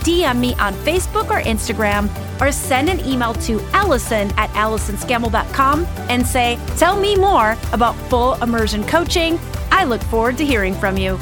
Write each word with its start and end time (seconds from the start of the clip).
DM 0.00 0.38
me 0.38 0.54
on 0.54 0.74
Facebook 0.74 1.30
or 1.30 1.42
Instagram 1.42 2.08
or 2.40 2.50
send 2.52 2.88
an 2.88 3.00
email 3.06 3.34
to 3.34 3.60
Allison 3.72 4.30
at 4.36 4.50
AllisonScammell.com 4.50 5.84
and 6.08 6.26
say, 6.26 6.58
Tell 6.76 6.98
me 6.98 7.16
more 7.16 7.56
about 7.72 7.94
full 8.08 8.34
immersion 8.42 8.84
coaching. 8.86 9.38
I 9.70 9.84
look 9.84 10.02
forward 10.02 10.38
to 10.38 10.44
hearing 10.44 10.74
from 10.74 10.96
you. 10.96 11.18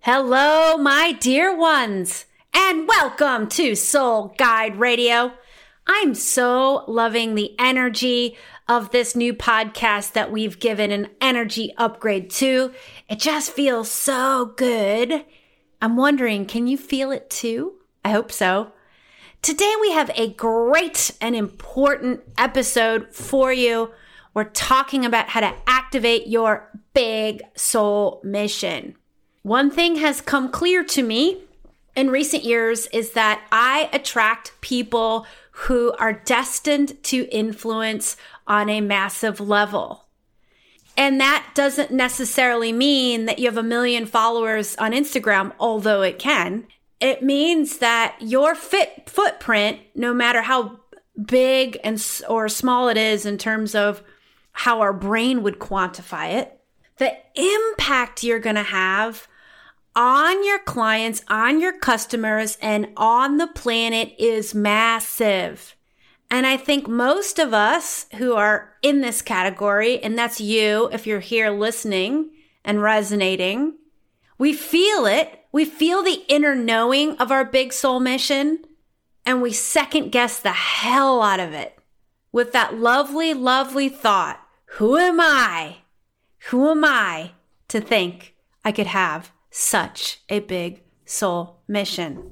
Hello, 0.00 0.76
my 0.78 1.12
dear 1.12 1.54
ones, 1.54 2.24
and 2.54 2.88
welcome 2.88 3.48
to 3.50 3.74
Soul 3.74 4.34
Guide 4.38 4.76
Radio. 4.76 5.32
I'm 5.86 6.14
so 6.14 6.84
loving 6.86 7.34
the 7.34 7.54
energy 7.58 8.36
of 8.68 8.92
this 8.92 9.16
new 9.16 9.34
podcast 9.34 10.12
that 10.12 10.30
we've 10.30 10.60
given 10.60 10.90
an 10.92 11.08
energy 11.20 11.74
upgrade 11.76 12.30
to. 12.30 12.72
It 13.08 13.18
just 13.18 13.52
feels 13.52 13.90
so 13.90 14.54
good. 14.56 15.24
I'm 15.80 15.96
wondering, 15.96 16.44
can 16.44 16.66
you 16.66 16.76
feel 16.76 17.10
it 17.10 17.30
too? 17.30 17.74
I 18.04 18.10
hope 18.10 18.30
so. 18.30 18.72
Today 19.40 19.72
we 19.80 19.92
have 19.92 20.10
a 20.14 20.34
great 20.34 21.10
and 21.20 21.34
important 21.34 22.20
episode 22.36 23.14
for 23.14 23.50
you. 23.52 23.90
We're 24.34 24.44
talking 24.44 25.06
about 25.06 25.30
how 25.30 25.40
to 25.40 25.54
activate 25.66 26.26
your 26.26 26.68
big 26.92 27.42
soul 27.54 28.20
mission. 28.22 28.94
One 29.42 29.70
thing 29.70 29.96
has 29.96 30.20
come 30.20 30.50
clear 30.50 30.84
to 30.84 31.02
me 31.02 31.44
in 31.96 32.10
recent 32.10 32.44
years 32.44 32.86
is 32.88 33.12
that 33.12 33.42
I 33.50 33.88
attract 33.92 34.60
people 34.60 35.26
who 35.52 35.92
are 35.98 36.12
destined 36.12 37.02
to 37.04 37.26
influence 37.30 38.16
on 38.46 38.68
a 38.68 38.82
massive 38.82 39.40
level. 39.40 40.04
And 40.96 41.20
that 41.20 41.52
doesn't 41.54 41.90
necessarily 41.90 42.72
mean 42.72 43.24
that 43.24 43.38
you 43.38 43.46
have 43.46 43.56
a 43.56 43.62
million 43.62 44.06
followers 44.06 44.76
on 44.76 44.92
Instagram, 44.92 45.52
although 45.58 46.02
it 46.02 46.18
can. 46.18 46.66
It 47.00 47.22
means 47.22 47.78
that 47.78 48.16
your 48.20 48.54
fit 48.54 49.08
footprint, 49.08 49.80
no 49.94 50.12
matter 50.12 50.42
how 50.42 50.80
big 51.24 51.78
and 51.82 52.04
or 52.28 52.48
small 52.48 52.88
it 52.88 52.96
is 52.96 53.24
in 53.24 53.38
terms 53.38 53.74
of 53.74 54.02
how 54.52 54.80
our 54.80 54.92
brain 54.92 55.42
would 55.42 55.58
quantify 55.58 56.34
it, 56.34 56.60
the 56.98 57.16
impact 57.34 58.22
you're 58.22 58.38
going 58.38 58.56
to 58.56 58.62
have 58.62 59.26
on 59.96 60.44
your 60.44 60.58
clients, 60.60 61.22
on 61.28 61.60
your 61.60 61.78
customers, 61.78 62.58
and 62.60 62.88
on 62.96 63.38
the 63.38 63.46
planet 63.48 64.14
is 64.18 64.54
massive. 64.54 65.74
And 66.30 66.46
I 66.46 66.56
think 66.56 66.86
most 66.86 67.38
of 67.38 67.52
us 67.52 68.06
who 68.16 68.34
are 68.34 68.72
in 68.82 69.00
this 69.00 69.20
category, 69.20 70.00
and 70.02 70.16
that's 70.16 70.40
you 70.40 70.88
if 70.92 71.06
you're 71.06 71.20
here 71.20 71.50
listening 71.50 72.30
and 72.64 72.80
resonating, 72.80 73.74
we 74.38 74.52
feel 74.52 75.06
it. 75.06 75.44
We 75.52 75.64
feel 75.64 76.02
the 76.02 76.22
inner 76.28 76.54
knowing 76.54 77.16
of 77.16 77.32
our 77.32 77.44
big 77.44 77.72
soul 77.72 77.98
mission, 77.98 78.60
and 79.26 79.42
we 79.42 79.52
second 79.52 80.12
guess 80.12 80.38
the 80.38 80.52
hell 80.52 81.20
out 81.20 81.40
of 81.40 81.52
it 81.52 81.76
with 82.30 82.52
that 82.52 82.78
lovely, 82.78 83.34
lovely 83.34 83.88
thought 83.88 84.40
Who 84.76 84.96
am 84.96 85.20
I? 85.20 85.78
Who 86.50 86.70
am 86.70 86.84
I 86.84 87.32
to 87.68 87.80
think 87.80 88.36
I 88.64 88.70
could 88.70 88.86
have 88.86 89.32
such 89.50 90.20
a 90.28 90.38
big 90.38 90.82
soul 91.04 91.60
mission? 91.66 92.30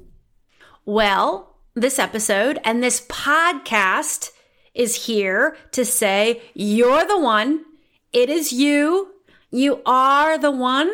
Well, 0.85 1.48
this 1.81 1.99
episode 1.99 2.59
and 2.63 2.83
this 2.83 3.05
podcast 3.07 4.31
is 4.73 5.05
here 5.05 5.57
to 5.71 5.85
say, 5.85 6.41
You're 6.53 7.05
the 7.05 7.19
one. 7.19 7.65
It 8.13 8.29
is 8.29 8.51
you. 8.51 9.13
You 9.51 9.81
are 9.85 10.37
the 10.37 10.51
one. 10.51 10.91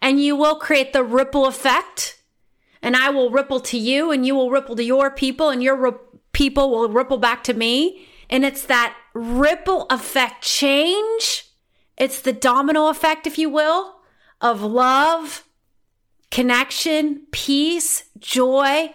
And 0.00 0.20
you 0.20 0.36
will 0.36 0.56
create 0.56 0.92
the 0.92 1.04
ripple 1.04 1.46
effect. 1.46 2.20
And 2.82 2.96
I 2.96 3.10
will 3.10 3.30
ripple 3.30 3.60
to 3.60 3.78
you, 3.78 4.10
and 4.10 4.26
you 4.26 4.34
will 4.34 4.50
ripple 4.50 4.76
to 4.76 4.84
your 4.84 5.10
people, 5.10 5.48
and 5.48 5.62
your 5.62 6.00
people 6.32 6.70
will 6.70 6.88
ripple 6.90 7.16
back 7.16 7.42
to 7.44 7.54
me. 7.54 8.06
And 8.28 8.44
it's 8.44 8.66
that 8.66 8.94
ripple 9.14 9.86
effect 9.88 10.42
change. 10.42 11.46
It's 11.96 12.20
the 12.20 12.32
domino 12.32 12.88
effect, 12.88 13.26
if 13.26 13.38
you 13.38 13.48
will, 13.48 13.96
of 14.40 14.60
love, 14.60 15.44
connection, 16.30 17.26
peace, 17.30 18.04
joy, 18.18 18.94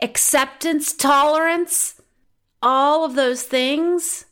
acceptance, 0.00 0.92
tolerance, 0.92 2.00
all 2.62 3.04
of 3.04 3.14
those 3.14 3.42
things 3.42 4.26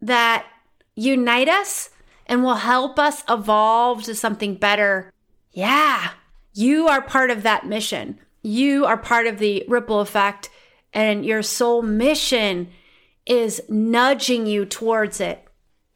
that 0.00 0.46
unite 0.94 1.48
us 1.48 1.90
and 2.26 2.42
will 2.42 2.56
help 2.56 2.98
us 2.98 3.24
evolve 3.28 4.02
to 4.04 4.14
something 4.14 4.54
better. 4.54 5.12
Yeah, 5.52 6.10
you 6.54 6.88
are 6.88 7.02
part 7.02 7.30
of 7.30 7.42
that 7.42 7.66
mission. 7.66 8.18
You 8.42 8.86
are 8.86 8.96
part 8.96 9.26
of 9.26 9.38
the 9.38 9.64
ripple 9.68 10.00
effect, 10.00 10.50
and 10.92 11.24
your 11.24 11.42
soul 11.42 11.82
mission 11.82 12.70
is 13.24 13.62
nudging 13.68 14.46
you 14.46 14.64
towards 14.64 15.20
it. 15.20 15.46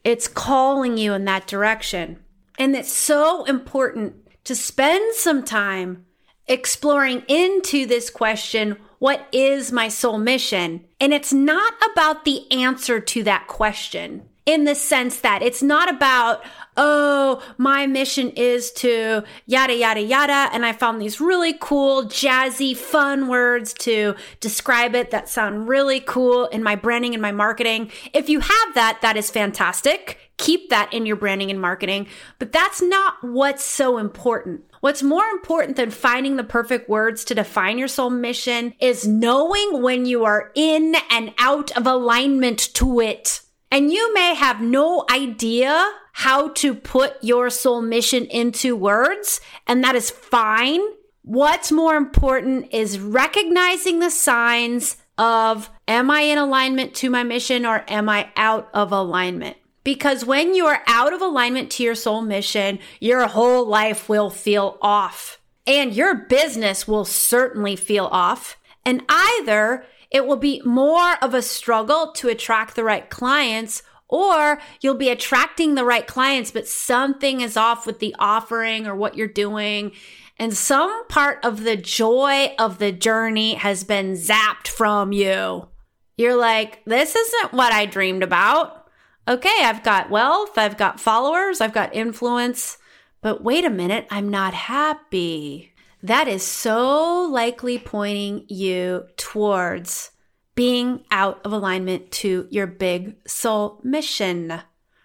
It's 0.04 0.28
calling 0.28 0.96
you 0.96 1.12
in 1.14 1.24
that 1.24 1.46
direction. 1.46 2.20
And 2.58 2.76
it's 2.76 2.92
so 2.92 3.44
important 3.44 4.14
to 4.44 4.54
spend 4.54 5.14
some 5.16 5.42
time 5.42 6.06
exploring 6.46 7.24
into 7.26 7.86
this 7.86 8.08
question 8.08 8.76
what 8.98 9.26
is 9.32 9.72
my 9.72 9.88
soul 9.88 10.18
mission? 10.18 10.84
And 11.00 11.12
it's 11.12 11.32
not 11.32 11.74
about 11.92 12.24
the 12.24 12.50
answer 12.50 13.00
to 13.00 13.22
that 13.24 13.46
question 13.46 14.28
in 14.46 14.62
the 14.62 14.76
sense 14.76 15.20
that 15.20 15.42
it's 15.42 15.62
not 15.62 15.92
about, 15.92 16.42
oh, 16.76 17.42
my 17.58 17.84
mission 17.86 18.30
is 18.30 18.70
to 18.70 19.24
yada, 19.44 19.74
yada, 19.74 20.00
yada. 20.00 20.48
And 20.52 20.64
I 20.64 20.72
found 20.72 21.02
these 21.02 21.20
really 21.20 21.52
cool, 21.52 22.04
jazzy, 22.04 22.76
fun 22.76 23.26
words 23.26 23.74
to 23.74 24.14
describe 24.38 24.94
it 24.94 25.10
that 25.10 25.28
sound 25.28 25.68
really 25.68 25.98
cool 25.98 26.46
in 26.46 26.62
my 26.62 26.76
branding 26.76 27.12
and 27.12 27.20
my 27.20 27.32
marketing. 27.32 27.90
If 28.14 28.28
you 28.28 28.38
have 28.38 28.74
that, 28.74 29.00
that 29.02 29.16
is 29.16 29.30
fantastic. 29.30 30.18
Keep 30.38 30.70
that 30.70 30.92
in 30.92 31.06
your 31.06 31.16
branding 31.16 31.50
and 31.50 31.60
marketing. 31.60 32.06
But 32.38 32.52
that's 32.52 32.80
not 32.80 33.14
what's 33.22 33.64
so 33.64 33.98
important. 33.98 34.62
What's 34.86 35.02
more 35.02 35.26
important 35.26 35.74
than 35.74 35.90
finding 35.90 36.36
the 36.36 36.44
perfect 36.44 36.88
words 36.88 37.24
to 37.24 37.34
define 37.34 37.76
your 37.76 37.88
soul 37.88 38.08
mission 38.08 38.72
is 38.78 39.04
knowing 39.04 39.82
when 39.82 40.06
you 40.06 40.24
are 40.24 40.52
in 40.54 40.94
and 41.10 41.34
out 41.38 41.76
of 41.76 41.88
alignment 41.88 42.72
to 42.74 43.00
it. 43.00 43.40
And 43.72 43.90
you 43.90 44.14
may 44.14 44.36
have 44.36 44.60
no 44.60 45.04
idea 45.10 45.84
how 46.12 46.50
to 46.50 46.72
put 46.72 47.16
your 47.20 47.50
soul 47.50 47.82
mission 47.82 48.26
into 48.26 48.76
words, 48.76 49.40
and 49.66 49.82
that 49.82 49.96
is 49.96 50.08
fine. 50.08 50.82
What's 51.22 51.72
more 51.72 51.96
important 51.96 52.72
is 52.72 53.00
recognizing 53.00 53.98
the 53.98 54.10
signs 54.10 54.98
of 55.18 55.68
am 55.88 56.12
I 56.12 56.20
in 56.20 56.38
alignment 56.38 56.94
to 56.94 57.10
my 57.10 57.24
mission 57.24 57.66
or 57.66 57.84
am 57.88 58.08
I 58.08 58.28
out 58.36 58.68
of 58.72 58.92
alignment? 58.92 59.56
Because 59.86 60.24
when 60.24 60.52
you 60.52 60.66
are 60.66 60.82
out 60.88 61.12
of 61.12 61.22
alignment 61.22 61.70
to 61.70 61.84
your 61.84 61.94
soul 61.94 62.20
mission, 62.20 62.80
your 62.98 63.28
whole 63.28 63.64
life 63.64 64.08
will 64.08 64.30
feel 64.30 64.78
off. 64.82 65.40
And 65.64 65.94
your 65.94 66.12
business 66.12 66.88
will 66.88 67.04
certainly 67.04 67.76
feel 67.76 68.06
off. 68.06 68.56
And 68.84 69.04
either 69.08 69.84
it 70.10 70.26
will 70.26 70.38
be 70.38 70.60
more 70.64 71.14
of 71.22 71.34
a 71.34 71.40
struggle 71.40 72.10
to 72.16 72.28
attract 72.28 72.74
the 72.74 72.82
right 72.82 73.08
clients, 73.08 73.84
or 74.08 74.60
you'll 74.80 74.96
be 74.96 75.08
attracting 75.08 75.76
the 75.76 75.84
right 75.84 76.08
clients, 76.08 76.50
but 76.50 76.66
something 76.66 77.40
is 77.40 77.56
off 77.56 77.86
with 77.86 78.00
the 78.00 78.16
offering 78.18 78.88
or 78.88 78.96
what 78.96 79.16
you're 79.16 79.28
doing. 79.28 79.92
And 80.36 80.52
some 80.52 81.06
part 81.06 81.38
of 81.44 81.62
the 81.62 81.76
joy 81.76 82.56
of 82.58 82.78
the 82.78 82.90
journey 82.90 83.54
has 83.54 83.84
been 83.84 84.14
zapped 84.14 84.66
from 84.66 85.12
you. 85.12 85.68
You're 86.16 86.34
like, 86.34 86.84
this 86.86 87.14
isn't 87.14 87.52
what 87.52 87.72
I 87.72 87.86
dreamed 87.86 88.24
about 88.24 88.82
okay, 89.28 89.58
I've 89.62 89.82
got 89.82 90.10
wealth, 90.10 90.56
I've 90.56 90.76
got 90.76 91.00
followers, 91.00 91.60
I've 91.60 91.72
got 91.72 91.94
influence, 91.94 92.78
but 93.20 93.42
wait 93.42 93.64
a 93.64 93.70
minute, 93.70 94.06
I'm 94.10 94.28
not 94.28 94.54
happy. 94.54 95.72
That 96.02 96.28
is 96.28 96.42
so 96.42 97.22
likely 97.22 97.78
pointing 97.78 98.44
you 98.48 99.06
towards 99.16 100.12
being 100.54 101.04
out 101.10 101.40
of 101.44 101.52
alignment 101.52 102.10
to 102.10 102.46
your 102.50 102.66
big 102.66 103.16
soul 103.26 103.80
mission. 103.82 104.60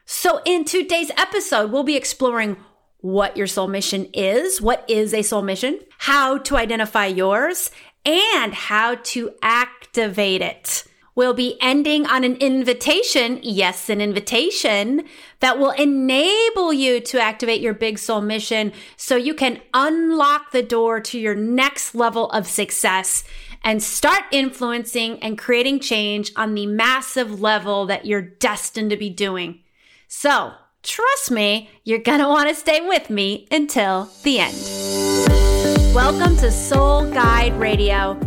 So, 0.05 0.41
in 0.45 0.65
today's 0.65 1.11
episode, 1.17 1.71
we'll 1.71 1.83
be 1.83 1.95
exploring 1.95 2.57
what 2.97 3.35
your 3.35 3.47
soul 3.47 3.67
mission 3.67 4.05
is, 4.13 4.61
what 4.61 4.85
is 4.87 5.13
a 5.13 5.21
soul 5.21 5.41
mission, 5.41 5.79
how 5.97 6.37
to 6.39 6.57
identify 6.57 7.07
yours, 7.07 7.71
and 8.05 8.53
how 8.53 8.95
to 8.95 9.31
activate 9.41 10.41
it. 10.41 10.83
We'll 11.13 11.33
be 11.33 11.57
ending 11.59 12.05
on 12.05 12.23
an 12.23 12.37
invitation, 12.37 13.39
yes, 13.43 13.89
an 13.89 13.99
invitation 13.99 15.03
that 15.41 15.59
will 15.59 15.71
enable 15.71 16.71
you 16.71 17.01
to 17.01 17.19
activate 17.19 17.59
your 17.59 17.73
big 17.73 17.99
soul 17.99 18.21
mission 18.21 18.71
so 18.95 19.17
you 19.17 19.33
can 19.33 19.59
unlock 19.73 20.51
the 20.51 20.63
door 20.63 21.01
to 21.01 21.19
your 21.19 21.35
next 21.35 21.93
level 21.93 22.29
of 22.31 22.47
success 22.47 23.25
and 23.61 23.83
start 23.83 24.23
influencing 24.31 25.19
and 25.19 25.37
creating 25.37 25.81
change 25.81 26.31
on 26.37 26.55
the 26.55 26.65
massive 26.65 27.41
level 27.41 27.85
that 27.87 28.05
you're 28.05 28.21
destined 28.21 28.91
to 28.91 28.97
be 28.97 29.09
doing. 29.09 29.59
So, 30.07 30.53
trust 30.81 31.29
me, 31.29 31.69
you're 31.83 31.99
gonna 31.99 32.29
wanna 32.29 32.55
stay 32.55 32.87
with 32.87 33.09
me 33.09 33.47
until 33.51 34.09
the 34.23 34.39
end. 34.39 35.93
Welcome 35.93 36.37
to 36.37 36.49
Soul 36.49 37.11
Guide 37.11 37.53
Radio 37.59 38.17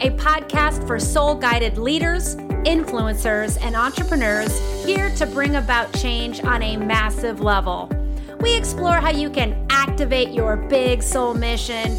a 0.00 0.10
podcast 0.10 0.86
for 0.86 0.98
soul 0.98 1.34
guided 1.34 1.78
leaders, 1.78 2.36
influencers, 2.64 3.58
and 3.62 3.76
entrepreneurs 3.76 4.58
here 4.84 5.14
to 5.16 5.26
bring 5.26 5.56
about 5.56 5.92
change 5.94 6.42
on 6.42 6.62
a 6.62 6.76
massive 6.76 7.40
level. 7.40 7.90
We 8.40 8.56
explore 8.56 8.96
how 8.96 9.10
you 9.10 9.30
can 9.30 9.66
activate 9.70 10.30
your 10.30 10.56
big 10.56 11.02
soul 11.02 11.34
mission, 11.34 11.96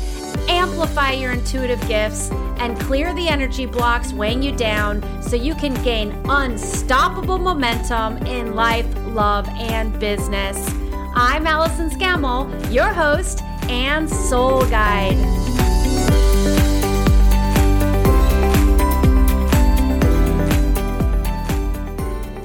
amplify 0.47 1.11
your 1.11 1.31
intuitive 1.31 1.79
gifts, 1.87 2.29
and 2.57 2.79
clear 2.79 3.13
the 3.15 3.27
energy 3.27 3.65
blocks 3.65 4.13
weighing 4.13 4.43
you 4.43 4.55
down 4.55 5.01
so 5.23 5.35
you 5.35 5.55
can 5.55 5.73
gain 5.83 6.11
unstoppable 6.25 7.37
momentum 7.37 8.17
in 8.27 8.55
life, 8.55 8.87
love, 9.07 9.47
and 9.49 9.97
business. 9.99 10.67
I'm 11.15 11.47
Allison 11.47 11.89
Scammell, 11.89 12.73
your 12.73 12.93
host 12.93 13.41
and 13.69 14.09
soul 14.09 14.65
guide. 14.69 15.44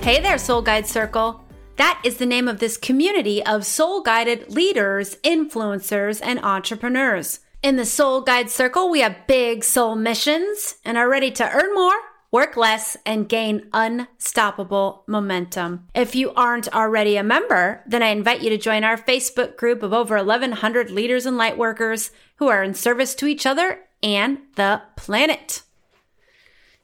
Hey 0.03 0.19
there, 0.19 0.39
Soul 0.39 0.63
Guide 0.63 0.87
Circle. 0.87 1.45
That 1.77 2.01
is 2.05 2.17
the 2.17 2.25
name 2.25 2.49
of 2.49 2.59
this 2.59 2.79
community 2.79 3.45
of 3.45 3.67
soul 3.67 4.01
guided 4.01 4.51
leaders, 4.51 5.17
influencers, 5.17 6.21
and 6.25 6.43
entrepreneurs. 6.43 7.41
In 7.63 7.77
the 7.77 7.85
Soul 7.85 8.23
Guide 8.23 8.49
Circle, 8.49 8.89
we 8.89 9.01
have 9.01 9.27
big 9.27 9.63
soul 9.63 9.95
missions 9.95 10.77
and 10.87 10.97
are 10.97 11.07
ready 11.07 11.31
to 11.33 11.49
earn 11.51 11.75
more, 11.75 11.93
work 12.31 12.57
less, 12.57 12.97
and 13.05 13.29
gain 13.29 13.69
unstoppable 13.75 15.05
momentum. 15.07 15.87
If 15.95 16.15
you 16.15 16.33
aren't 16.33 16.75
already 16.75 17.17
a 17.17 17.23
member, 17.23 17.83
then 17.87 18.03
I 18.03 18.09
invite 18.09 18.41
you 18.41 18.49
to 18.49 18.59
join 18.59 18.85
our 18.85 18.97
Facebook 18.97 19.59
group 19.59 19.83
of 19.83 19.93
over 19.93 20.17
1,100 20.17 20.91
leaders 20.91 21.27
and 21.27 21.39
lightworkers 21.39 22.11
who 22.37 22.49
are 22.49 22.63
in 22.63 22.73
service 22.73 23.15
to 23.17 23.27
each 23.27 23.45
other 23.45 23.81
and 24.03 24.39
the 24.57 24.81
planet. 24.97 25.63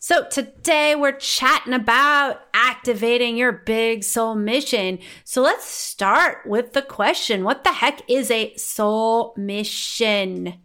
So 0.06 0.24
today 0.24 0.94
we're 0.94 1.18
chatting 1.18 1.72
about 1.72 2.40
activating 2.54 3.36
your 3.36 3.50
big 3.50 4.04
soul 4.04 4.36
mission. 4.36 5.00
So 5.24 5.42
let's 5.42 5.64
start 5.64 6.46
with 6.46 6.74
the 6.74 6.82
question. 6.82 7.42
What 7.42 7.64
the 7.64 7.72
heck 7.72 8.08
is 8.08 8.30
a 8.30 8.54
soul 8.54 9.34
mission? 9.36 10.60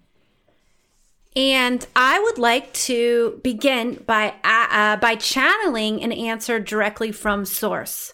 And 1.35 1.88
I 1.95 2.19
would 2.19 2.38
like 2.38 2.71
to 2.85 3.39
begin 3.43 4.03
by 4.05 4.35
uh, 4.43 4.67
uh 4.69 4.97
by 4.97 5.15
channeling 5.15 6.03
an 6.03 6.11
answer 6.11 6.59
directly 6.59 7.11
from 7.11 7.43
source. 7.43 8.13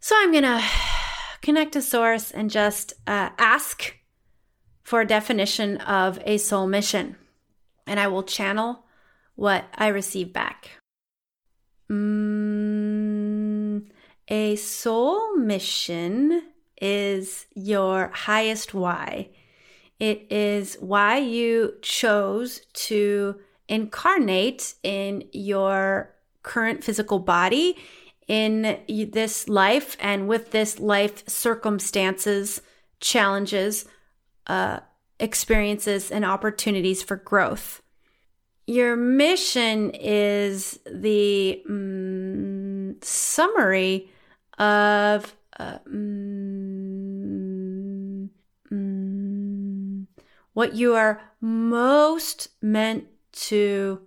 So 0.00 0.16
I'm 0.18 0.32
going 0.32 0.44
to 0.44 0.64
connect 1.42 1.72
to 1.72 1.82
source 1.82 2.30
and 2.30 2.50
just 2.50 2.94
uh, 3.06 3.28
ask 3.36 3.94
for 4.82 5.02
a 5.02 5.06
definition 5.06 5.76
of 5.76 6.18
a 6.24 6.38
soul 6.38 6.66
mission. 6.66 7.16
And 7.86 8.00
I 8.00 8.06
will 8.06 8.22
channel 8.22 8.81
what 9.34 9.64
I 9.74 9.88
receive 9.88 10.32
back. 10.32 10.70
Mm, 11.90 13.86
a 14.28 14.56
soul 14.56 15.36
mission 15.36 16.42
is 16.80 17.46
your 17.54 18.10
highest 18.14 18.72
why. 18.72 19.28
It 19.98 20.26
is 20.30 20.76
why 20.80 21.18
you 21.18 21.74
chose 21.82 22.60
to 22.74 23.36
incarnate 23.68 24.74
in 24.82 25.24
your 25.32 26.14
current 26.42 26.82
physical 26.82 27.18
body 27.18 27.76
in 28.26 28.80
this 28.88 29.48
life 29.48 29.96
and 30.00 30.26
with 30.26 30.50
this 30.50 30.80
life 30.80 31.28
circumstances, 31.28 32.62
challenges, 33.00 33.84
uh, 34.46 34.80
experiences, 35.20 36.10
and 36.10 36.24
opportunities 36.24 37.02
for 37.02 37.16
growth 37.16 37.81
your 38.66 38.96
mission 38.96 39.90
is 39.90 40.78
the 40.86 41.62
mm, 41.68 43.04
summary 43.04 44.10
of 44.58 45.34
uh, 45.58 45.78
mm, 45.88 46.68
mm, 48.72 50.06
what 50.52 50.74
you 50.74 50.94
are 50.94 51.20
most 51.40 52.48
meant 52.60 53.06
to 53.32 54.00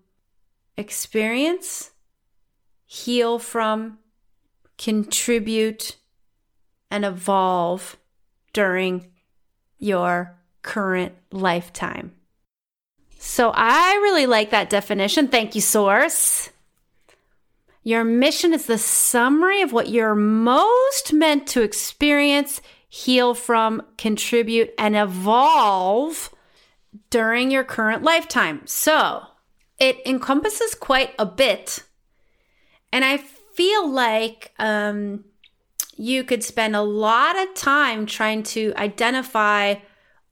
experience, 0.78 1.92
heal 2.86 3.40
from, 3.40 3.98
contribute, 4.78 5.98
and 6.90 7.04
evolve 7.04 7.98
during 8.54 9.12
your 9.78 10.38
current 10.62 11.14
lifetime. 11.32 12.14
So 13.18 13.52
I 13.54 13.94
really 14.04 14.26
like 14.26 14.52
that 14.52 14.70
definition. 14.70 15.28
Thank 15.28 15.56
you, 15.56 15.62
Source. 15.62 16.50
Your 17.84 18.04
mission 18.04 18.54
is 18.54 18.66
the 18.66 18.78
summary 18.78 19.62
of 19.62 19.72
what 19.72 19.90
you're 19.90 20.16
most 20.16 21.14
meant 21.14 21.48
to 21.50 21.62
experience, 21.62 22.60
heal 22.90 23.36
from, 23.36 23.84
contribute, 23.98 24.72
and 24.78 24.96
evolve 24.96 26.34
during 27.10 27.52
your 27.52 27.64
current 27.64 28.02
lifetime. 28.02 28.62
So 28.66 29.22
it 29.78 29.98
encompasses 30.06 30.74
quite 30.74 31.14
a 31.20 31.26
bit. 31.26 31.84
And 32.92 33.06
I 33.06 33.18
feel 33.18 33.88
like 33.90 34.52
um, 34.58 35.26
you 35.96 36.24
could 36.24 36.44
spend 36.44 36.76
a 36.76 36.82
lot 36.82 37.38
of 37.38 37.54
time 37.54 38.06
trying 38.06 38.44
to 38.44 38.74
identify 38.78 39.76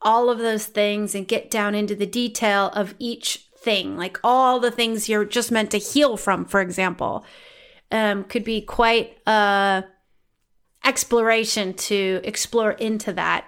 all 0.04 0.30
of 0.30 0.40
those 0.40 0.66
things 0.66 1.16
and 1.16 1.28
get 1.28 1.50
down 1.50 1.76
into 1.76 1.96
the 1.96 2.06
detail 2.06 2.68
of 2.74 2.94
each 3.00 3.48
thing, 3.58 3.98
like 3.98 4.20
all 4.24 4.60
the 4.60 4.72
things 4.72 5.10
you're 5.10 5.26
just 5.26 5.52
meant 5.52 5.72
to 5.72 5.78
heal 5.78 6.18
from, 6.18 6.46
for 6.46 6.62
example, 6.62 7.26
um, 7.92 8.24
could 8.26 8.44
be 8.44 8.62
quite 8.62 9.18
a 9.26 9.84
exploration 10.84 11.74
to 11.74 12.20
explore 12.24 12.72
into 12.72 13.14
that. 13.14 13.46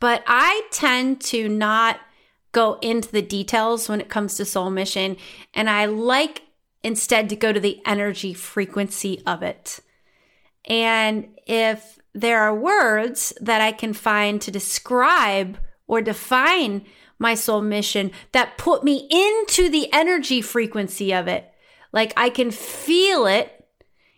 But 0.00 0.22
I 0.26 0.66
tend 0.70 1.20
to 1.22 1.48
not 1.48 1.98
go 2.52 2.78
into 2.82 3.10
the 3.10 3.22
details 3.22 3.88
when 3.88 4.00
it 4.00 4.08
comes 4.08 4.36
to 4.36 4.44
soul 4.44 4.70
mission, 4.70 5.16
and 5.54 5.70
I 5.70 5.86
like 5.86 6.42
instead 6.82 7.28
to 7.30 7.36
go 7.36 7.52
to 7.52 7.60
the 7.60 7.80
energy 7.86 8.34
frequency 8.34 9.22
of 9.26 9.42
it. 9.42 9.80
And 10.66 11.28
if 11.46 11.98
there 12.14 12.40
are 12.40 12.54
words 12.54 13.32
that 13.40 13.60
I 13.60 13.72
can 13.72 13.92
find 13.92 14.40
to 14.40 14.50
describe 14.50 15.58
or 15.86 16.00
define 16.00 16.84
my 17.18 17.34
soul 17.34 17.60
mission 17.60 18.10
that 18.32 18.56
put 18.56 18.84
me 18.84 19.08
into 19.10 19.68
the 19.68 19.92
energy 19.92 20.40
frequency 20.40 21.12
of 21.12 21.26
it. 21.28 21.50
Like 21.92 22.12
I 22.16 22.30
can 22.30 22.50
feel 22.50 23.26
it, 23.26 23.66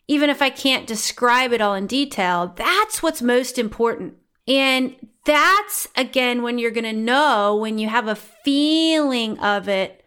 even 0.09 0.31
if 0.31 0.41
I 0.43 0.51
can't 0.51 0.87
describe 0.87 1.53
it 1.53 1.61
all 1.61 1.75
in 1.75 1.87
detail. 1.87 2.53
That's 2.57 3.03
what's 3.03 3.23
most 3.23 3.59
important. 3.59 4.15
And 4.47 4.95
that's 5.25 5.89
again 5.97 6.43
when 6.43 6.59
you're 6.59 6.71
going 6.71 6.85
to 6.85 6.93
know 6.93 7.57
when 7.57 7.79
you 7.79 7.89
have 7.89 8.07
a 8.07 8.15
feeling 8.15 9.39
of 9.41 9.69
it, 9.69 10.05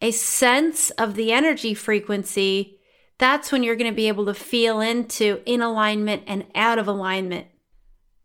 a 0.00 0.10
sense 0.10 0.90
of 0.90 1.14
the 1.14 1.32
energy 1.32 1.74
frequency 1.74 2.75
that's 3.18 3.50
when 3.50 3.62
you're 3.62 3.76
going 3.76 3.90
to 3.90 3.96
be 3.96 4.08
able 4.08 4.26
to 4.26 4.34
feel 4.34 4.80
into 4.80 5.40
in 5.46 5.62
alignment 5.62 6.24
and 6.26 6.44
out 6.54 6.78
of 6.78 6.88
alignment. 6.88 7.46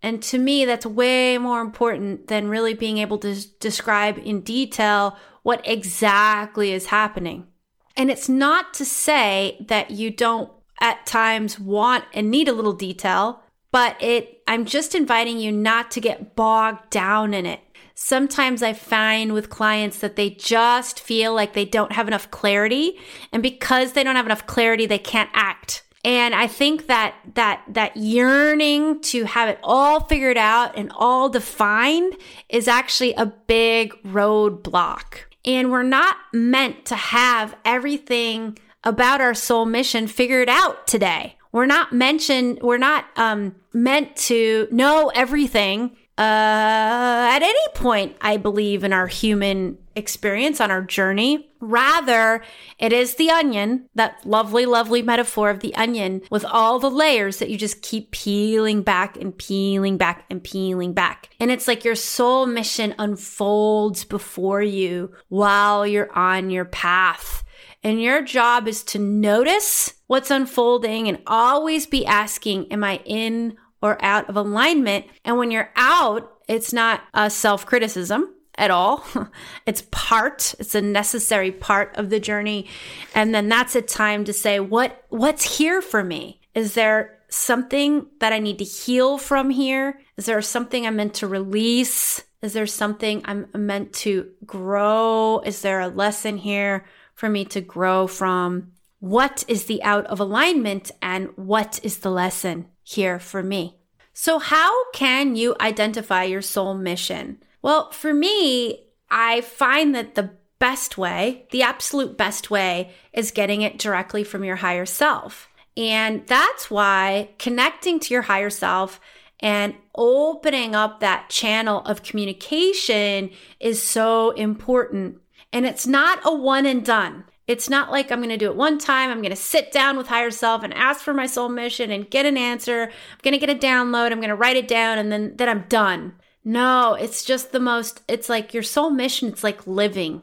And 0.02 0.22
to 0.24 0.38
me, 0.38 0.66
that's 0.66 0.86
way 0.86 1.38
more 1.38 1.62
important 1.62 2.28
than 2.28 2.50
really 2.50 2.74
being 2.74 2.98
able 2.98 3.20
to 3.20 3.48
describe 3.60 4.18
in 4.18 4.42
detail 4.42 5.18
what 5.44 5.62
exactly 5.68 6.72
is 6.72 6.88
happening. 6.88 7.48
And 7.96 8.10
it's 8.10 8.30
not 8.30 8.74
to 8.76 8.86
say 8.86 9.64
that 9.68 9.92
you 9.92 10.12
don't 10.12 10.52
at 10.80 11.06
times 11.06 11.60
want 11.60 12.04
and 12.14 12.32
need 12.32 12.48
a 12.48 12.54
little 12.54 12.74
detail, 12.74 13.42
but 13.72 14.02
it, 14.02 14.42
I'm 14.48 14.66
just 14.66 14.96
inviting 14.96 15.38
you 15.38 15.52
not 15.52 15.92
to 15.92 16.02
get 16.02 16.36
bogged 16.36 16.90
down 16.90 17.34
in 17.34 17.46
it. 17.46 17.60
Sometimes 18.04 18.64
I 18.64 18.74
find 18.74 19.32
with 19.32 19.52
clients 19.52 20.00
that 20.00 20.16
they 20.16 20.32
just 20.32 21.00
feel 21.00 21.36
like 21.36 21.54
they 21.54 21.66
don't 21.66 21.92
have 21.92 22.08
enough 22.08 22.32
clarity. 22.32 22.98
And 23.32 23.44
because 23.44 23.94
they 23.94 24.04
don't 24.04 24.16
have 24.16 24.26
enough 24.26 24.48
clarity, 24.48 24.88
they 24.88 24.98
can't 24.98 25.30
act. 25.34 25.84
And 26.04 26.34
I 26.34 26.48
think 26.48 26.88
that 26.88 27.14
that 27.36 27.62
that 27.68 27.96
yearning 27.96 29.02
to 29.02 29.26
have 29.26 29.50
it 29.50 29.60
all 29.64 30.00
figured 30.00 30.36
out 30.36 30.76
and 30.76 30.92
all 30.96 31.30
defined 31.30 32.18
is 32.50 32.68
actually 32.68 33.14
a 33.14 33.28
big 33.28 33.94
roadblock. 34.02 35.20
And 35.46 35.70
we're 35.70 35.84
not 35.84 36.18
meant 36.34 36.86
to 36.86 36.96
have 36.96 37.56
everything 37.64 38.58
about 38.84 39.22
our 39.22 39.36
soul 39.36 39.68
mission 39.68 40.08
figured 40.08 40.50
out 40.50 40.88
today. 40.88 41.38
We're 41.52 41.68
not 41.68 41.94
mentioned, 41.94 42.62
we're 42.64 42.80
not 42.80 43.06
um, 43.16 43.56
meant 43.74 44.16
to 44.16 44.68
know 44.72 45.12
everything 45.14 45.98
uh, 46.22 47.32
at 47.34 47.42
any 47.42 47.68
point, 47.74 48.16
I 48.22 48.38
believe, 48.38 48.84
in 48.84 48.94
our 48.94 49.08
human 49.08 49.80
experience 49.96 50.62
on 50.62 50.70
our 50.70 50.84
journey. 50.84 51.50
Rather, 51.60 52.44
it 52.78 52.94
is 52.94 53.16
the 53.16 53.32
onion, 53.32 53.90
that 53.96 54.24
lovely, 54.24 54.68
lovely 54.68 55.02
metaphor 55.02 55.50
of 55.50 55.62
the 55.62 55.74
onion 55.74 56.22
with 56.30 56.46
all 56.46 56.78
the 56.78 56.92
layers 56.92 57.38
that 57.38 57.50
you 57.50 57.58
just 57.58 57.82
keep 57.82 58.12
peeling 58.12 58.84
back 58.84 59.18
and 59.18 59.36
peeling 59.36 59.98
back 59.98 60.26
and 60.30 60.44
peeling 60.44 60.94
back. 60.94 61.30
And 61.40 61.50
it's 61.50 61.68
like 61.68 61.84
your 61.84 61.96
soul 61.96 62.46
mission 62.46 62.94
unfolds 63.00 64.04
before 64.04 64.62
you 64.62 65.16
while 65.30 65.88
you're 65.88 66.16
on 66.16 66.52
your 66.52 66.66
path. 66.66 67.44
And 67.84 68.00
your 68.00 68.22
job 68.22 68.68
is 68.68 68.84
to 68.84 69.00
notice 69.00 69.96
what's 70.06 70.30
unfolding 70.30 71.08
and 71.08 71.18
always 71.26 71.88
be 71.88 72.06
asking, 72.06 72.72
Am 72.72 72.84
I 72.84 72.98
in 73.06 73.58
or 73.82 74.04
out 74.04 74.30
of 74.30 74.36
alignment? 74.36 75.06
And 75.26 75.38
when 75.38 75.52
you're 75.52 75.72
out, 75.76 76.32
it's 76.48 76.74
not 76.74 77.02
a 77.14 77.30
self 77.30 77.66
criticism 77.66 78.34
at 78.56 78.72
all. 78.72 79.04
it's 79.66 79.84
part, 79.92 80.54
it's 80.60 80.76
a 80.76 80.82
necessary 80.82 81.52
part 81.52 81.96
of 81.98 82.10
the 82.10 82.20
journey. 82.20 82.68
And 83.16 83.34
then 83.34 83.50
that's 83.50 83.76
a 83.76 83.82
time 83.82 84.26
to 84.26 84.34
say, 84.34 84.60
what, 84.60 85.06
what's 85.10 85.58
here 85.58 85.82
for 85.82 86.04
me? 86.04 86.42
Is 86.54 86.74
there 86.74 87.18
something 87.30 88.06
that 88.20 88.34
I 88.34 88.40
need 88.40 88.60
to 88.60 88.66
heal 88.66 89.18
from 89.18 89.50
here? 89.50 90.00
Is 90.18 90.26
there 90.26 90.42
something 90.42 90.86
I'm 90.86 90.98
meant 90.98 91.16
to 91.16 91.28
release? 91.28 92.24
Is 92.42 92.54
there 92.54 92.68
something 92.68 93.22
I'm 93.26 93.48
meant 93.56 93.94
to 93.94 94.30
grow? 94.46 95.42
Is 95.46 95.62
there 95.62 95.80
a 95.80 95.88
lesson 95.88 96.38
here 96.38 96.86
for 97.14 97.30
me 97.30 97.46
to 97.46 97.62
grow 97.62 98.08
from? 98.08 98.74
What 99.00 99.44
is 99.48 99.66
the 99.66 99.82
out 99.84 100.06
of 100.08 100.20
alignment 100.20 100.92
and 101.02 101.30
what 101.36 101.80
is 101.84 102.00
the 102.00 102.12
lesson 102.12 102.68
here 102.94 103.20
for 103.20 103.44
me? 103.44 103.78
So, 104.14 104.40
how 104.40 104.92
can 104.92 105.36
you 105.36 105.56
identify 105.60 106.24
your 106.24 106.42
soul 106.42 106.74
mission? 106.74 107.42
Well, 107.62 107.92
for 107.92 108.14
me, 108.14 108.86
I 109.10 109.42
find 109.42 109.96
that 109.96 110.16
the 110.16 110.32
best 110.60 110.98
way, 110.98 111.48
the 111.52 111.64
absolute 111.64 112.18
best 112.18 112.52
way, 112.52 112.92
is 113.14 113.32
getting 113.32 113.62
it 113.62 113.80
directly 113.80 114.24
from 114.24 114.44
your 114.44 114.58
higher 114.58 114.86
self. 114.86 115.50
And 115.76 116.26
that's 116.28 116.70
why 116.70 117.30
connecting 117.40 118.00
to 118.02 118.14
your 118.14 118.24
higher 118.24 118.50
self 118.50 119.00
and 119.40 119.74
opening 119.96 120.76
up 120.76 121.00
that 121.00 121.30
channel 121.30 121.80
of 121.82 122.04
communication 122.04 123.32
is 123.60 123.82
so 123.82 124.32
important. 124.32 125.18
And 125.52 125.66
it's 125.66 125.88
not 125.88 126.20
a 126.24 126.34
one 126.34 126.66
and 126.66 126.86
done. 126.86 127.26
It's 127.52 127.70
not 127.70 127.92
like 127.92 128.12
I'm 128.12 128.20
going 128.20 128.30
to 128.30 128.38
do 128.38 128.50
it 128.50 128.56
one 128.56 128.78
time. 128.78 129.12
I'm 129.12 129.22
going 129.22 129.32
to 129.32 129.36
sit 129.36 129.74
down 129.74 129.98
with 129.98 130.08
higher 130.08 130.32
self 130.32 130.64
and 130.64 130.74
ask 130.74 131.02
for 131.02 131.14
my 131.14 131.26
soul 131.26 131.50
mission 131.50 131.92
and 131.92 132.10
get 132.10 132.26
an 132.26 132.38
answer. 132.38 132.84
I'm 132.84 133.20
going 133.24 133.38
to 133.38 133.46
get 133.46 133.50
a 133.50 133.60
download. 133.60 134.12
I'm 134.14 134.20
going 134.20 134.30
to 134.30 134.36
write 134.36 134.56
it 134.56 134.70
down 134.70 134.98
and 134.98 135.12
then, 135.12 135.36
then 135.36 135.50
I'm 135.50 135.66
done. 135.68 136.14
No, 136.46 136.94
it's 136.94 137.26
just 137.26 137.52
the 137.52 137.60
most, 137.60 138.04
it's 138.08 138.30
like 138.30 138.54
your 138.54 138.64
soul 138.64 138.90
mission, 138.90 139.28
it's 139.28 139.44
like 139.44 139.68
living. 139.68 140.22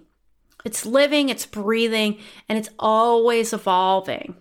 It's 0.65 0.87
living, 0.87 1.29
it's 1.29 1.47
breathing, 1.47 2.19
and 2.49 2.59
it's 2.59 2.71
always 2.79 3.53
evolving. 3.53 4.35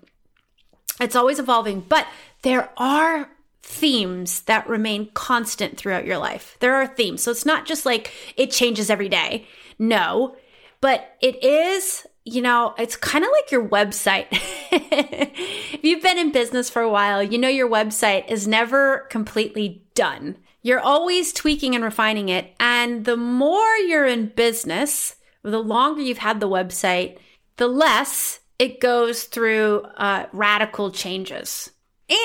It's 0.99 1.15
always 1.15 1.39
evolving, 1.39 1.81
but 1.81 2.07
there 2.41 2.71
are 2.77 3.29
themes 3.61 4.41
that 4.43 4.69
remain 4.69 5.11
constant 5.13 5.77
throughout 5.77 6.05
your 6.05 6.17
life. 6.17 6.55
There 6.61 6.75
are 6.75 6.87
themes. 6.87 7.21
So 7.21 7.31
it's 7.31 7.45
not 7.45 7.65
just 7.65 7.85
like 7.85 8.13
it 8.37 8.49
changes 8.49 8.89
every 8.89 9.09
day. 9.09 9.45
No, 9.77 10.37
but 10.79 11.15
it 11.21 11.43
is, 11.43 12.07
you 12.27 12.41
know, 12.41 12.73
it's 12.77 12.95
kind 12.95 13.23
of 13.23 13.31
like 13.31 13.51
your 13.51 13.67
website. 13.67 14.27
if 14.31 15.83
you've 15.83 16.03
been 16.03 16.17
in 16.17 16.31
business 16.31 16.69
for 16.69 16.81
a 16.81 16.89
while, 16.89 17.23
you 17.23 17.37
know 17.37 17.47
your 17.47 17.69
website 17.69 18.29
is 18.29 18.47
never 18.47 19.07
completely 19.09 19.83
done. 19.95 20.37
You're 20.61 20.81
always 20.81 21.31
tweaking 21.31 21.75
and 21.75 21.83
refining 21.83 22.29
it. 22.29 22.53
And 22.59 23.05
the 23.05 23.15
more 23.15 23.75
you're 23.87 24.05
in 24.05 24.27
business, 24.27 25.15
the 25.43 25.59
longer 25.59 26.01
you've 26.01 26.17
had 26.17 26.39
the 26.39 26.49
website, 26.49 27.17
the 27.55 27.67
less 27.67 28.41
it 28.59 28.81
goes 28.81 29.23
through 29.23 29.83
uh, 29.95 30.25
radical 30.33 30.91
changes. 30.91 31.71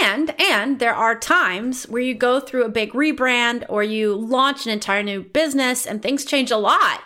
And 0.02 0.34
and 0.40 0.78
there 0.78 0.94
are 0.94 1.18
times 1.18 1.84
where 1.88 2.02
you 2.02 2.14
go 2.14 2.40
through 2.40 2.64
a 2.64 2.68
big 2.68 2.92
rebrand 2.92 3.64
or 3.68 3.82
you 3.82 4.14
launch 4.14 4.64
an 4.64 4.72
entire 4.72 5.02
new 5.02 5.22
business 5.22 5.86
and 5.86 6.00
things 6.00 6.24
change 6.24 6.50
a 6.50 6.56
lot. 6.56 7.00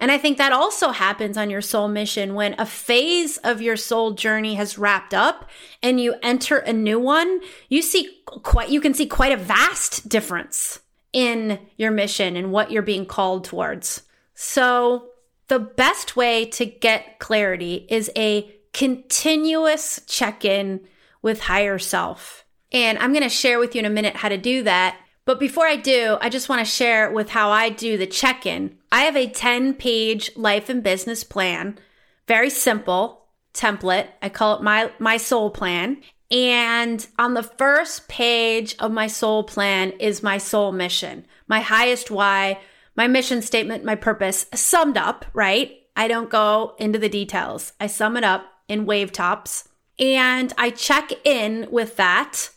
And 0.00 0.12
I 0.12 0.18
think 0.18 0.38
that 0.38 0.52
also 0.52 0.90
happens 0.90 1.36
on 1.36 1.50
your 1.50 1.60
soul 1.60 1.88
mission 1.88 2.34
when 2.34 2.54
a 2.58 2.66
phase 2.66 3.36
of 3.38 3.60
your 3.60 3.76
soul 3.76 4.12
journey 4.12 4.54
has 4.54 4.78
wrapped 4.78 5.12
up 5.12 5.48
and 5.82 6.00
you 6.00 6.14
enter 6.22 6.58
a 6.58 6.72
new 6.72 7.00
one, 7.00 7.40
you 7.68 7.82
see 7.82 8.20
quite 8.26 8.68
you 8.68 8.80
can 8.80 8.94
see 8.94 9.06
quite 9.06 9.32
a 9.32 9.36
vast 9.36 10.08
difference 10.08 10.80
in 11.12 11.58
your 11.76 11.90
mission 11.90 12.36
and 12.36 12.52
what 12.52 12.70
you're 12.70 12.82
being 12.82 13.06
called 13.06 13.44
towards. 13.44 14.02
So, 14.34 15.08
the 15.48 15.58
best 15.58 16.14
way 16.14 16.44
to 16.44 16.66
get 16.66 17.18
clarity 17.18 17.86
is 17.88 18.10
a 18.14 18.54
continuous 18.74 20.00
check-in 20.06 20.80
with 21.22 21.40
higher 21.40 21.78
self. 21.78 22.44
And 22.70 22.98
I'm 22.98 23.12
going 23.12 23.22
to 23.22 23.30
share 23.30 23.58
with 23.58 23.74
you 23.74 23.80
in 23.80 23.86
a 23.86 23.90
minute 23.90 24.14
how 24.14 24.28
to 24.28 24.36
do 24.36 24.62
that. 24.64 25.00
But 25.28 25.38
before 25.38 25.66
I 25.66 25.76
do, 25.76 26.16
I 26.22 26.30
just 26.30 26.48
want 26.48 26.60
to 26.60 26.64
share 26.64 27.10
with 27.12 27.28
how 27.28 27.50
I 27.50 27.68
do 27.68 27.98
the 27.98 28.06
check 28.06 28.46
in. 28.46 28.78
I 28.90 29.02
have 29.02 29.14
a 29.14 29.28
10 29.28 29.74
page 29.74 30.30
life 30.36 30.70
and 30.70 30.82
business 30.82 31.22
plan, 31.22 31.78
very 32.26 32.48
simple 32.48 33.26
template. 33.52 34.06
I 34.22 34.30
call 34.30 34.56
it 34.56 34.62
my, 34.62 34.90
my 34.98 35.18
soul 35.18 35.50
plan. 35.50 35.98
And 36.30 37.06
on 37.18 37.34
the 37.34 37.42
first 37.42 38.08
page 38.08 38.74
of 38.78 38.90
my 38.90 39.06
soul 39.06 39.44
plan 39.44 39.90
is 40.00 40.22
my 40.22 40.38
soul 40.38 40.72
mission, 40.72 41.26
my 41.46 41.60
highest 41.60 42.10
why, 42.10 42.60
my 42.96 43.06
mission 43.06 43.42
statement, 43.42 43.84
my 43.84 43.96
purpose 43.96 44.46
summed 44.54 44.96
up, 44.96 45.26
right? 45.34 45.76
I 45.94 46.08
don't 46.08 46.30
go 46.30 46.74
into 46.78 46.98
the 46.98 47.10
details. 47.10 47.74
I 47.78 47.88
sum 47.88 48.16
it 48.16 48.24
up 48.24 48.46
in 48.66 48.86
wave 48.86 49.12
tops 49.12 49.68
and 49.98 50.54
I 50.56 50.70
check 50.70 51.12
in 51.22 51.68
with 51.70 51.96
that 51.96 52.48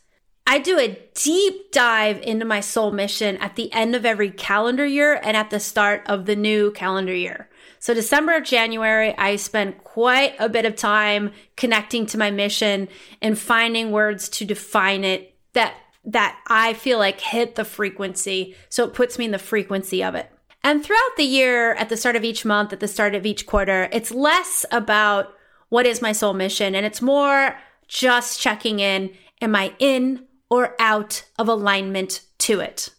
I 0.46 0.60
do 0.60 0.78
a 0.78 1.00
deep 1.14 1.72
dive 1.72 2.20
into 2.22 2.46
my 2.46 2.60
soul 2.60 2.92
mission 2.92 3.38
at 3.38 3.56
the 3.56 3.72
end 3.72 3.96
of 3.96 4.06
every 4.06 4.32
calendar 4.32 4.86
year 4.86 5.20
and 5.24 5.38
at 5.38 5.50
the 5.50 5.60
start 5.60 6.04
of 6.08 6.26
the 6.26 6.36
new 6.36 6.72
calendar 6.72 7.16
year. 7.16 7.50
So 7.80 7.94
December, 7.94 8.42
January, 8.42 9.18
I 9.18 9.38
spend 9.38 9.84
quite 9.84 10.36
a 10.40 10.50
bit 10.50 10.66
of 10.66 10.76
time 10.76 11.32
connecting 11.56 12.06
to 12.08 12.18
my 12.18 12.32
mission 12.32 12.90
and 13.22 13.40
finding 13.40 13.92
words 13.92 14.30
to 14.30 14.46
define 14.46 15.04
it 15.04 15.36
that 15.54 15.76
that 16.04 16.40
I 16.48 16.74
feel 16.74 16.98
like 16.98 17.22
hit 17.22 17.56
the 17.56 17.66
frequency. 17.66 18.56
So 18.70 18.86
it 18.86 18.94
puts 18.94 19.20
me 19.20 19.26
in 19.26 19.32
the 19.32 19.40
frequency 19.40 20.04
of 20.04 20.16
it. 20.16 20.32
And 20.64 20.84
throughout 20.84 21.16
the 21.18 21.24
year, 21.24 21.74
at 21.74 21.90
the 21.90 21.98
start 21.98 22.16
of 22.16 22.24
each 22.24 22.44
month, 22.44 22.74
at 22.74 22.80
the 22.80 22.88
start 22.88 23.16
of 23.16 23.26
each 23.26 23.46
quarter, 23.46 23.88
it's 23.92 24.12
less 24.12 24.66
about 24.72 25.34
what 25.70 25.86
is 25.86 26.02
my 26.02 26.12
soul 26.12 26.34
mission 26.34 26.76
and 26.76 26.86
it's 26.86 27.02
more 27.02 27.58
just 27.88 28.40
checking 28.40 28.80
in. 28.80 29.12
Am 29.42 29.56
I 29.56 29.74
in 29.80 30.26
or 30.52 30.76
out 30.78 31.24
of 31.40 31.48
alignment 31.48 32.22
to 32.38 32.60
it. 32.60 32.90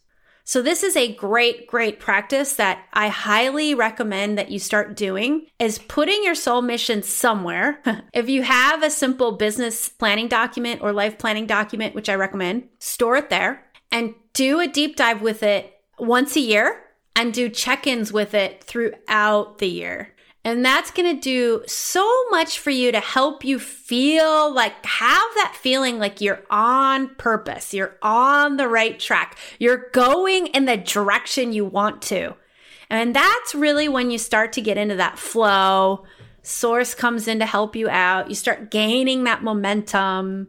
So 0.45 0.61
this 0.61 0.83
is 0.83 0.97
a 0.97 1.15
great, 1.15 1.69
great 1.69 2.01
practice 2.01 2.55
that 2.57 2.85
I 2.93 3.09
highly 3.09 3.75
recommend 3.75 4.37
that 4.39 4.51
you 4.51 4.59
start 4.59 4.97
doing 4.97 5.47
is 5.61 5.79
putting 5.79 6.25
your 6.25 6.35
soul 6.35 6.63
mission 6.63 7.03
somewhere. 7.03 7.81
if 8.13 8.29
you 8.29 8.43
have 8.43 8.83
a 8.83 8.91
simple 8.91 9.33
business 9.33 9.89
planning 9.89 10.27
document 10.27 10.83
or 10.83 10.93
life 10.93 11.17
planning 11.17 11.47
document, 11.47 11.95
which 11.95 12.09
I 12.09 12.17
recommend, 12.17 12.69
store 12.81 13.17
it 13.17 13.31
there 13.31 13.65
and 13.93 14.15
do 14.33 14.59
a 14.59 14.67
deep 14.67 14.97
dive 14.97 15.23
with 15.23 15.45
it 15.45 15.73
once 15.99 16.35
a 16.35 16.41
year 16.41 16.83
and 17.15 17.33
do 17.33 17.49
check-ins 17.49 18.13
with 18.13 18.35
it 18.35 18.65
throughout 18.65 19.59
the 19.59 19.69
year. 19.69 20.12
And 20.45 20.65
that's 20.65 20.91
going 20.91 21.15
to 21.15 21.21
do 21.21 21.63
so 21.69 22.05
much 22.31 22.59
for 22.59 22.71
you 22.71 22.91
to 22.91 22.99
help 22.99 23.45
you 23.45 23.61
feel 23.61 24.53
like 24.53 24.85
have 24.85 25.23
that 25.37 25.57
feeling 25.61 26.01
like 26.01 26.21
you're 26.21 26.43
on 26.51 27.15
purpose. 27.15 27.73
You're 27.73 27.97
on 28.03 28.57
the 28.57 28.67
right 28.67 28.99
track. 28.99 29.39
You're 29.61 29.91
going 29.93 30.49
in 30.49 30.65
the 30.65 30.77
direction 30.77 31.53
you 31.53 31.65
want 31.65 32.03
to. 32.03 32.35
And 32.91 33.15
that's 33.15 33.55
really 33.55 33.89
when 33.89 34.11
you 34.11 34.19
start 34.19 34.53
to 34.55 34.61
get 34.61 34.77
into 34.77 34.97
that 34.97 35.19
flow. 35.19 36.05
Source 36.43 36.93
comes 36.95 37.29
in 37.29 37.39
to 37.39 37.47
help 37.47 37.77
you 37.77 37.89
out. 37.89 38.29
You 38.29 38.35
start 38.35 38.71
gaining 38.71 39.25
that 39.25 39.45
momentum. 39.45 40.49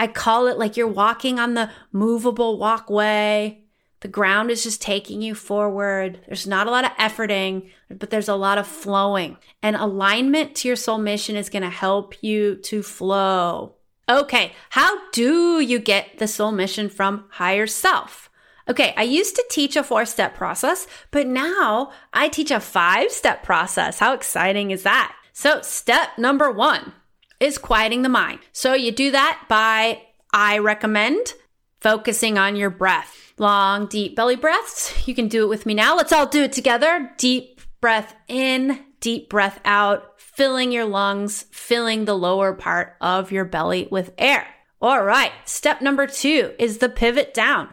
I 0.00 0.06
call 0.06 0.46
it 0.46 0.58
like 0.58 0.78
you're 0.78 0.88
walking 0.88 1.38
on 1.38 1.54
the 1.54 1.70
movable 1.92 2.58
walkway. 2.58 3.60
The 4.00 4.08
ground 4.08 4.50
is 4.50 4.62
just 4.62 4.82
taking 4.82 5.22
you 5.22 5.34
forward. 5.34 6.20
There's 6.26 6.46
not 6.46 6.66
a 6.66 6.70
lot 6.70 6.84
of 6.84 6.90
efforting, 6.92 7.70
but 7.90 8.10
there's 8.10 8.28
a 8.28 8.34
lot 8.34 8.58
of 8.58 8.66
flowing. 8.66 9.38
And 9.62 9.74
alignment 9.74 10.54
to 10.56 10.68
your 10.68 10.76
soul 10.76 10.98
mission 10.98 11.36
is 11.36 11.48
going 11.48 11.62
to 11.62 11.70
help 11.70 12.22
you 12.22 12.56
to 12.56 12.82
flow. 12.82 13.76
Okay, 14.08 14.52
how 14.70 15.10
do 15.10 15.60
you 15.60 15.78
get 15.78 16.18
the 16.18 16.28
soul 16.28 16.52
mission 16.52 16.88
from 16.88 17.24
higher 17.30 17.66
self? 17.66 18.30
Okay, 18.68 18.94
I 18.96 19.02
used 19.02 19.36
to 19.36 19.44
teach 19.50 19.76
a 19.76 19.82
four 19.82 20.04
step 20.04 20.34
process, 20.34 20.86
but 21.10 21.26
now 21.26 21.92
I 22.12 22.28
teach 22.28 22.50
a 22.50 22.60
five 22.60 23.10
step 23.10 23.42
process. 23.42 23.98
How 23.98 24.12
exciting 24.12 24.70
is 24.70 24.82
that? 24.82 25.14
So, 25.32 25.60
step 25.62 26.18
number 26.18 26.50
one 26.50 26.92
is 27.40 27.58
quieting 27.58 28.02
the 28.02 28.08
mind. 28.08 28.40
So, 28.52 28.74
you 28.74 28.90
do 28.90 29.10
that 29.12 29.44
by, 29.48 30.02
I 30.32 30.58
recommend 30.58 31.34
focusing 31.80 32.38
on 32.38 32.56
your 32.56 32.70
breath. 32.70 33.34
Long, 33.38 33.86
deep 33.86 34.16
belly 34.16 34.36
breaths. 34.36 35.06
You 35.06 35.14
can 35.14 35.28
do 35.28 35.44
it 35.44 35.48
with 35.48 35.66
me 35.66 35.74
now. 35.74 35.96
Let's 35.96 36.12
all 36.12 36.26
do 36.26 36.42
it 36.42 36.52
together. 36.52 37.12
Deep 37.18 37.60
breath 37.80 38.14
in, 38.28 38.84
deep 39.00 39.28
breath 39.28 39.60
out, 39.64 40.20
filling 40.20 40.72
your 40.72 40.86
lungs, 40.86 41.44
filling 41.50 42.04
the 42.04 42.16
lower 42.16 42.52
part 42.54 42.96
of 43.00 43.30
your 43.32 43.44
belly 43.44 43.88
with 43.90 44.12
air. 44.18 44.46
All 44.80 45.02
right. 45.02 45.32
Step 45.44 45.80
number 45.80 46.06
two 46.06 46.52
is 46.58 46.78
the 46.78 46.88
pivot 46.88 47.32
down. 47.34 47.68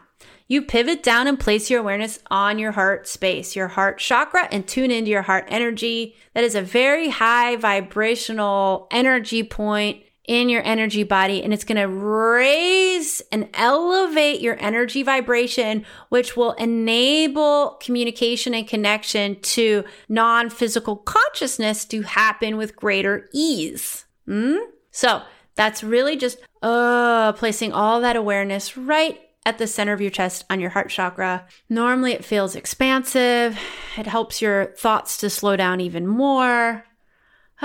You 0.48 0.62
pivot 0.62 1.02
down 1.02 1.28
and 1.28 1.40
place 1.40 1.70
your 1.70 1.80
awareness 1.80 2.20
on 2.30 2.60
your 2.60 2.74
heart 2.74 3.08
space, 3.08 3.56
your 3.56 3.70
heart 3.70 3.98
chakra, 3.98 4.48
and 4.52 4.68
tune 4.68 4.92
into 4.92 5.10
your 5.10 5.22
heart 5.22 5.46
energy. 5.48 6.16
That 6.34 6.44
is 6.44 6.56
a 6.56 6.62
very 6.62 7.10
high 7.10 7.56
vibrational 7.56 8.88
energy 8.92 9.44
point 9.44 10.04
in 10.26 10.48
your 10.48 10.64
energy 10.64 11.04
body, 11.04 11.44
and 11.44 11.54
it's 11.54 11.66
going 11.66 11.82
to 11.82 11.88
raise 11.88 13.22
and 13.32 13.50
elevate 13.54 14.40
your 14.42 14.58
energy 14.60 15.04
vibration, 15.04 15.86
which 16.10 16.38
will 16.38 16.54
enable 16.54 17.78
communication 17.82 18.54
and 18.54 18.68
connection 18.68 19.40
to 19.42 19.84
non 20.08 20.50
physical 20.50 20.96
consciousness 20.96 21.86
to 21.86 22.02
happen 22.04 22.58
with 22.58 22.76
greater 22.76 23.30
ease. 23.34 24.06
Mm? 24.28 24.60
So, 24.92 25.22
that's 25.56 25.84
really 25.84 26.18
just 26.18 26.40
uh, 26.62 27.34
placing 27.34 27.74
all 27.74 28.02
that 28.02 28.16
awareness 28.16 28.76
right 28.76 29.20
at 29.46 29.58
the 29.58 29.68
center 29.68 29.94
of 29.94 30.02
your 30.02 30.10
chest 30.10 30.46
on 30.50 30.60
your 30.60 30.70
heart 30.70 30.90
chakra. 30.90 31.46
Normally 31.70 32.14
it 32.14 32.26
feels 32.26 32.56
expansive. 32.56 33.60
It 33.98 34.08
helps 34.08 34.42
your 34.42 34.74
thoughts 34.78 35.18
to 35.18 35.30
slow 35.30 35.56
down 35.56 35.82
even 35.82 36.08
more. 36.08 36.86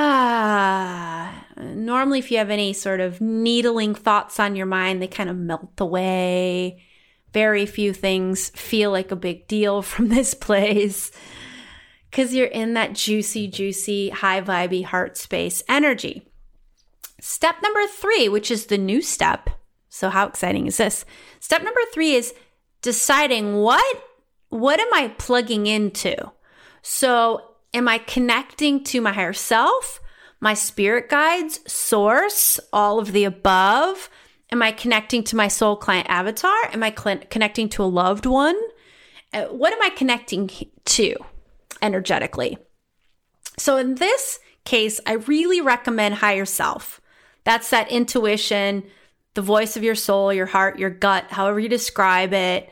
Ah, 0.00 1.44
normally 1.56 2.20
if 2.20 2.30
you 2.30 2.38
have 2.38 2.50
any 2.50 2.72
sort 2.72 3.00
of 3.00 3.20
needling 3.20 3.94
thoughts 3.94 4.38
on 4.38 4.54
your 4.54 4.66
mind, 4.66 5.02
they 5.02 5.08
kind 5.08 5.28
of 5.28 5.36
melt 5.36 5.78
away. 5.78 6.84
Very 7.34 7.66
few 7.66 7.92
things 7.92 8.50
feel 8.50 8.90
like 8.90 9.10
a 9.10 9.16
big 9.16 9.48
deal 9.48 9.82
from 9.92 10.08
this 10.08 10.32
place 10.32 11.10
because 12.10 12.32
you're 12.32 12.46
in 12.46 12.74
that 12.74 12.94
juicy, 12.94 13.48
juicy, 13.48 14.10
high 14.10 14.40
vibey 14.40 14.84
heart 14.84 15.18
space 15.18 15.62
energy. 15.68 16.22
Step 17.20 17.56
number 17.62 17.84
three, 17.88 18.28
which 18.28 18.50
is 18.50 18.66
the 18.66 18.78
new 18.78 19.02
step, 19.02 19.50
so 19.88 20.10
how 20.10 20.26
exciting 20.26 20.66
is 20.66 20.76
this? 20.76 21.04
Step 21.40 21.62
number 21.62 21.80
3 21.92 22.14
is 22.14 22.34
deciding 22.82 23.56
what 23.56 24.04
what 24.50 24.80
am 24.80 24.94
I 24.94 25.08
plugging 25.18 25.66
into? 25.66 26.14
So, 26.80 27.47
am 27.74 27.88
I 27.88 27.98
connecting 27.98 28.84
to 28.84 29.00
my 29.00 29.12
higher 29.12 29.32
self, 29.32 30.00
my 30.40 30.54
spirit 30.54 31.08
guides, 31.08 31.60
source, 31.70 32.60
all 32.72 32.98
of 32.98 33.12
the 33.12 33.24
above? 33.24 34.08
Am 34.50 34.62
I 34.62 34.72
connecting 34.72 35.24
to 35.24 35.36
my 35.36 35.48
soul 35.48 35.76
client 35.76 36.08
avatar? 36.08 36.56
Am 36.72 36.82
I 36.82 36.94
cl- 36.96 37.20
connecting 37.30 37.68
to 37.70 37.82
a 37.82 37.84
loved 37.84 38.24
one? 38.26 38.56
Uh, 39.32 39.44
what 39.46 39.72
am 39.72 39.82
I 39.82 39.90
connecting 39.90 40.50
to 40.86 41.14
energetically? 41.82 42.56
So, 43.58 43.76
in 43.76 43.96
this 43.96 44.38
case, 44.64 45.00
I 45.06 45.14
really 45.14 45.60
recommend 45.60 46.14
higher 46.14 46.46
self. 46.46 47.00
That's 47.44 47.70
that 47.70 47.90
intuition, 47.90 48.84
the 49.34 49.42
voice 49.42 49.76
of 49.76 49.82
your 49.82 49.94
soul, 49.94 50.32
your 50.32 50.46
heart, 50.46 50.78
your 50.78 50.90
gut, 50.90 51.26
however 51.30 51.60
you 51.60 51.68
describe 51.68 52.32
it. 52.32 52.70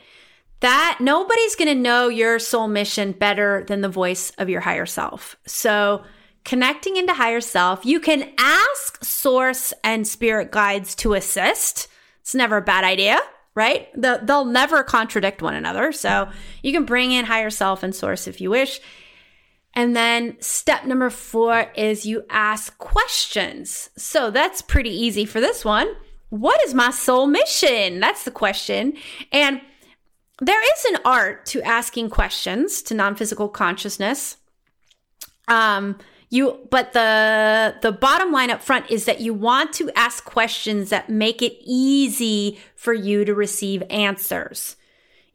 That 0.61 0.99
nobody's 1.01 1.55
going 1.55 1.69
to 1.69 1.81
know 1.81 2.09
your 2.09 2.39
soul 2.39 2.69
mission 2.69 3.13
better 3.13 3.65
than 3.69 3.83
the 3.83 3.89
voice 3.89 4.31
of 4.39 4.49
your 4.49 4.61
higher 4.61 4.87
self. 4.87 5.37
So, 5.47 6.05
connecting 6.45 6.97
into 6.97 7.13
higher 7.13 7.41
self, 7.41 7.85
you 7.85 8.01
can 8.01 8.33
ask 8.39 9.04
source 9.04 9.75
and 9.85 10.07
spirit 10.07 10.50
guides 10.52 10.95
to 10.97 11.15
assist. 11.15 11.89
It's 12.21 12.35
never 12.35 12.57
a 12.57 12.63
bad 12.63 12.85
idea, 12.85 13.19
right? 13.54 13.89
The, 14.00 14.21
they'll 14.23 14.45
never 14.45 14.83
contradict 14.83 15.43
one 15.43 15.54
another. 15.54 15.93
So, 15.93 16.30
you 16.63 16.73
can 16.73 16.85
bring 16.85 17.13
in 17.13 17.26
higher 17.26 17.50
self 17.50 17.83
and 17.83 17.95
source 17.95 18.26
if 18.26 18.41
you 18.41 18.50
wish. 18.50 18.80
And 19.75 19.95
then 19.95 20.39
step 20.41 20.87
number 20.87 21.11
four 21.11 21.71
is 21.76 22.07
you 22.07 22.25
ask 22.30 22.78
questions. 22.78 23.91
So, 23.99 24.30
that's 24.30 24.63
pretty 24.63 24.91
easy 24.91 25.26
for 25.26 25.41
this 25.41 25.65
one 25.65 25.95
what 26.30 26.63
is 26.65 26.75
my 26.75 26.91
soul 26.91 27.26
mission? 27.26 28.00
That's 28.00 28.25
the 28.25 28.30
question. 28.30 28.95
And 29.33 29.61
there 30.41 30.61
is 30.63 30.85
an 30.87 30.99
art 31.05 31.47
to 31.47 31.63
asking 31.63 32.11
questions 32.11 32.83
to 32.83 32.95
non-physical 32.95 33.49
consciousness. 33.49 34.37
Um, 35.49 35.99
you 36.29 36.67
but 36.71 36.93
the 36.93 37.77
the 37.83 37.93
bottom 37.93 38.33
line 38.33 38.51
up 38.51 38.61
front 38.61 38.91
is 38.91 39.05
that 39.05 39.21
you 39.21 39.33
want 39.33 39.73
to 39.75 39.91
ask 39.95 40.25
questions 40.25 40.91
that 40.91 41.09
make 41.09 41.41
it 41.41 41.57
easy 41.65 42.59
for 42.75 42.93
you 42.93 43.25
to 43.25 43.35
receive 43.35 43.83
answers. 43.89 44.77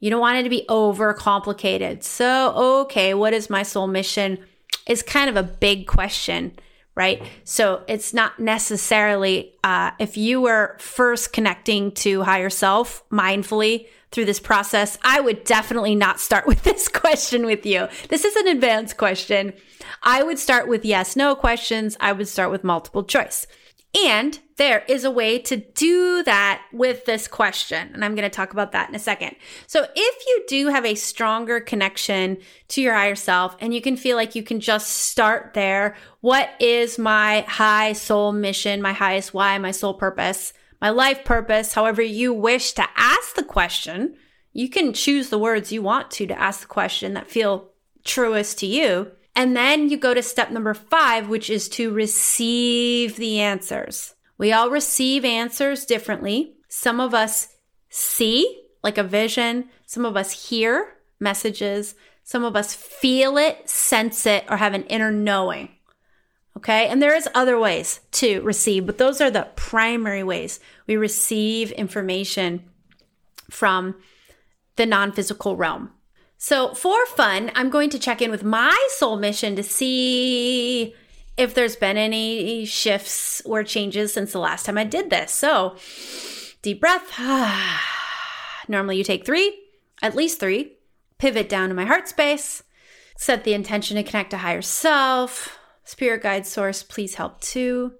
You 0.00 0.10
don't 0.10 0.20
want 0.20 0.38
it 0.38 0.42
to 0.42 0.50
be 0.50 0.66
over 0.68 1.14
complicated. 1.14 2.04
So, 2.04 2.52
okay, 2.82 3.14
what 3.14 3.32
is 3.32 3.48
my 3.48 3.62
soul 3.62 3.86
mission? 3.86 4.38
Is 4.86 5.02
kind 5.02 5.30
of 5.30 5.36
a 5.36 5.42
big 5.42 5.86
question 5.86 6.52
right? 6.94 7.22
So 7.44 7.82
it's 7.88 8.12
not 8.12 8.38
necessarily, 8.38 9.54
uh, 9.64 9.92
if 9.98 10.16
you 10.16 10.42
were 10.42 10.76
first 10.78 11.32
connecting 11.32 11.92
to 11.92 12.22
higher 12.22 12.50
self 12.50 13.08
mindfully 13.10 13.86
through 14.12 14.26
this 14.26 14.40
process, 14.40 14.98
I 15.02 15.20
would 15.20 15.44
definitely 15.44 15.94
not 15.94 16.20
start 16.20 16.46
with 16.46 16.62
this 16.62 16.88
question 16.88 17.46
with 17.46 17.66
you. 17.66 17.88
This 18.08 18.24
is 18.24 18.36
an 18.36 18.48
advanced 18.48 18.96
question. 18.96 19.54
I 20.02 20.22
would 20.22 20.38
start 20.38 20.68
with 20.68 20.84
yes, 20.84 21.16
no 21.16 21.34
questions. 21.34 21.96
I 22.00 22.12
would 22.12 22.28
start 22.28 22.50
with 22.50 22.64
multiple 22.64 23.04
choice. 23.04 23.46
And 23.94 24.38
there 24.56 24.84
is 24.88 25.04
a 25.04 25.10
way 25.10 25.38
to 25.40 25.56
do 25.56 26.22
that 26.22 26.62
with 26.72 27.04
this 27.04 27.28
question. 27.28 27.90
And 27.92 28.02
I'm 28.02 28.14
going 28.14 28.28
to 28.28 28.34
talk 28.34 28.52
about 28.52 28.72
that 28.72 28.88
in 28.88 28.94
a 28.94 28.98
second. 28.98 29.36
So 29.66 29.86
if 29.94 30.26
you 30.26 30.44
do 30.48 30.68
have 30.68 30.86
a 30.86 30.94
stronger 30.94 31.60
connection 31.60 32.38
to 32.68 32.80
your 32.80 32.94
higher 32.94 33.14
self 33.14 33.54
and 33.60 33.74
you 33.74 33.82
can 33.82 33.96
feel 33.96 34.16
like 34.16 34.34
you 34.34 34.42
can 34.42 34.60
just 34.60 34.88
start 34.88 35.52
there, 35.52 35.94
what 36.20 36.50
is 36.58 36.98
my 36.98 37.42
high 37.42 37.92
soul 37.92 38.32
mission, 38.32 38.80
my 38.80 38.94
highest 38.94 39.34
why, 39.34 39.58
my 39.58 39.72
soul 39.72 39.92
purpose, 39.92 40.54
my 40.82 40.90
life 40.90 41.24
purpose, 41.24 41.74
however 41.74 42.02
you 42.02 42.34
wish 42.34 42.72
to 42.72 42.84
ask 42.96 43.36
the 43.36 43.44
question, 43.44 44.16
you 44.52 44.68
can 44.68 44.92
choose 44.92 45.30
the 45.30 45.38
words 45.38 45.70
you 45.70 45.80
want 45.80 46.10
to 46.10 46.26
to 46.26 46.38
ask 46.38 46.62
the 46.62 46.66
question 46.66 47.14
that 47.14 47.30
feel 47.30 47.70
truest 48.04 48.58
to 48.58 48.66
you. 48.66 49.12
And 49.36 49.56
then 49.56 49.88
you 49.88 49.96
go 49.96 50.12
to 50.12 50.22
step 50.24 50.50
number 50.50 50.74
five, 50.74 51.28
which 51.28 51.48
is 51.50 51.68
to 51.70 51.92
receive 51.92 53.14
the 53.14 53.38
answers. 53.38 54.16
We 54.38 54.52
all 54.52 54.70
receive 54.70 55.24
answers 55.24 55.86
differently. 55.86 56.56
Some 56.68 56.98
of 56.98 57.14
us 57.14 57.46
see 57.88 58.64
like 58.82 58.98
a 58.98 59.04
vision. 59.04 59.68
Some 59.86 60.04
of 60.04 60.16
us 60.16 60.48
hear 60.48 60.94
messages. 61.20 61.94
Some 62.24 62.42
of 62.42 62.56
us 62.56 62.74
feel 62.74 63.38
it, 63.38 63.70
sense 63.70 64.26
it, 64.26 64.44
or 64.50 64.56
have 64.56 64.74
an 64.74 64.84
inner 64.84 65.12
knowing. 65.12 65.68
Okay. 66.56 66.86
And 66.88 67.02
there 67.02 67.14
is 67.14 67.28
other 67.34 67.58
ways 67.58 68.00
to 68.12 68.40
receive, 68.42 68.86
but 68.86 68.98
those 68.98 69.20
are 69.20 69.30
the 69.30 69.48
primary 69.56 70.22
ways 70.22 70.60
we 70.86 70.96
receive 70.96 71.72
information 71.72 72.68
from 73.50 73.96
the 74.76 74.86
non 74.86 75.12
physical 75.12 75.56
realm. 75.56 75.90
So, 76.38 76.74
for 76.74 77.06
fun, 77.06 77.52
I'm 77.54 77.70
going 77.70 77.88
to 77.90 77.98
check 77.98 78.20
in 78.20 78.30
with 78.30 78.42
my 78.42 78.76
soul 78.96 79.16
mission 79.16 79.54
to 79.54 79.62
see 79.62 80.92
if 81.36 81.54
there's 81.54 81.76
been 81.76 81.96
any 81.96 82.64
shifts 82.64 83.40
or 83.44 83.62
changes 83.62 84.12
since 84.12 84.32
the 84.32 84.40
last 84.40 84.66
time 84.66 84.76
I 84.76 84.84
did 84.84 85.08
this. 85.08 85.30
So, 85.32 85.76
deep 86.60 86.80
breath. 86.80 87.12
Normally, 88.68 88.96
you 88.96 89.04
take 89.04 89.24
three, 89.24 89.56
at 90.02 90.16
least 90.16 90.40
three. 90.40 90.72
Pivot 91.18 91.48
down 91.48 91.68
to 91.68 91.74
my 91.76 91.84
heart 91.84 92.08
space. 92.08 92.64
Set 93.16 93.44
the 93.44 93.54
intention 93.54 93.96
to 93.96 94.02
connect 94.02 94.30
to 94.30 94.38
higher 94.38 94.62
self. 94.62 95.58
Spirit 95.84 96.22
guide 96.22 96.46
source, 96.46 96.82
please 96.82 97.16
help 97.16 97.40
too. 97.40 97.92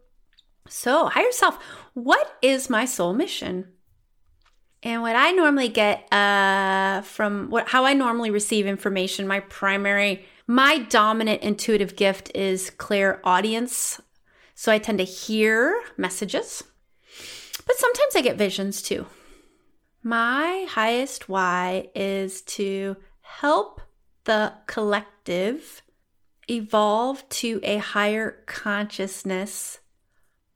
So, 0.69 1.07
higher 1.07 1.33
self, 1.33 1.59
what 1.95 2.37
is 2.41 2.71
my 2.71 2.85
soul 2.85 3.13
mission? 3.13 3.69
And 4.83 5.03
what 5.03 5.15
I 5.15 5.31
normally 5.31 5.69
get 5.69 6.13
uh, 6.13 7.03
from 7.03 7.51
what 7.51 7.69
how 7.69 7.85
I 7.85 7.95
normally 7.95 8.31
receive 8.31 8.67
information, 8.67 9.29
my 9.29 9.41
primary, 9.41 10.25
my 10.47 10.79
dominant 10.79 11.43
intuitive 11.43 11.95
gift 11.95 12.35
is 12.35 12.71
clairaudience. 12.71 14.01
So 14.55 14.73
I 14.73 14.79
tend 14.79 14.99
to 14.99 15.05
hear 15.05 15.81
messages, 15.97 16.63
but 17.67 17.77
sometimes 17.77 18.17
I 18.17 18.21
get 18.23 18.37
visions 18.37 18.83
too. 18.83 19.07
My 20.03 20.67
highest 20.69 21.29
why 21.29 21.89
is 21.95 22.43
to 22.43 22.97
help 23.21 23.81
the 24.25 24.53
collective 24.67 25.83
evolve 26.49 27.29
to 27.29 27.61
a 27.63 27.79
higher 27.79 28.43
consciousness 28.47 29.81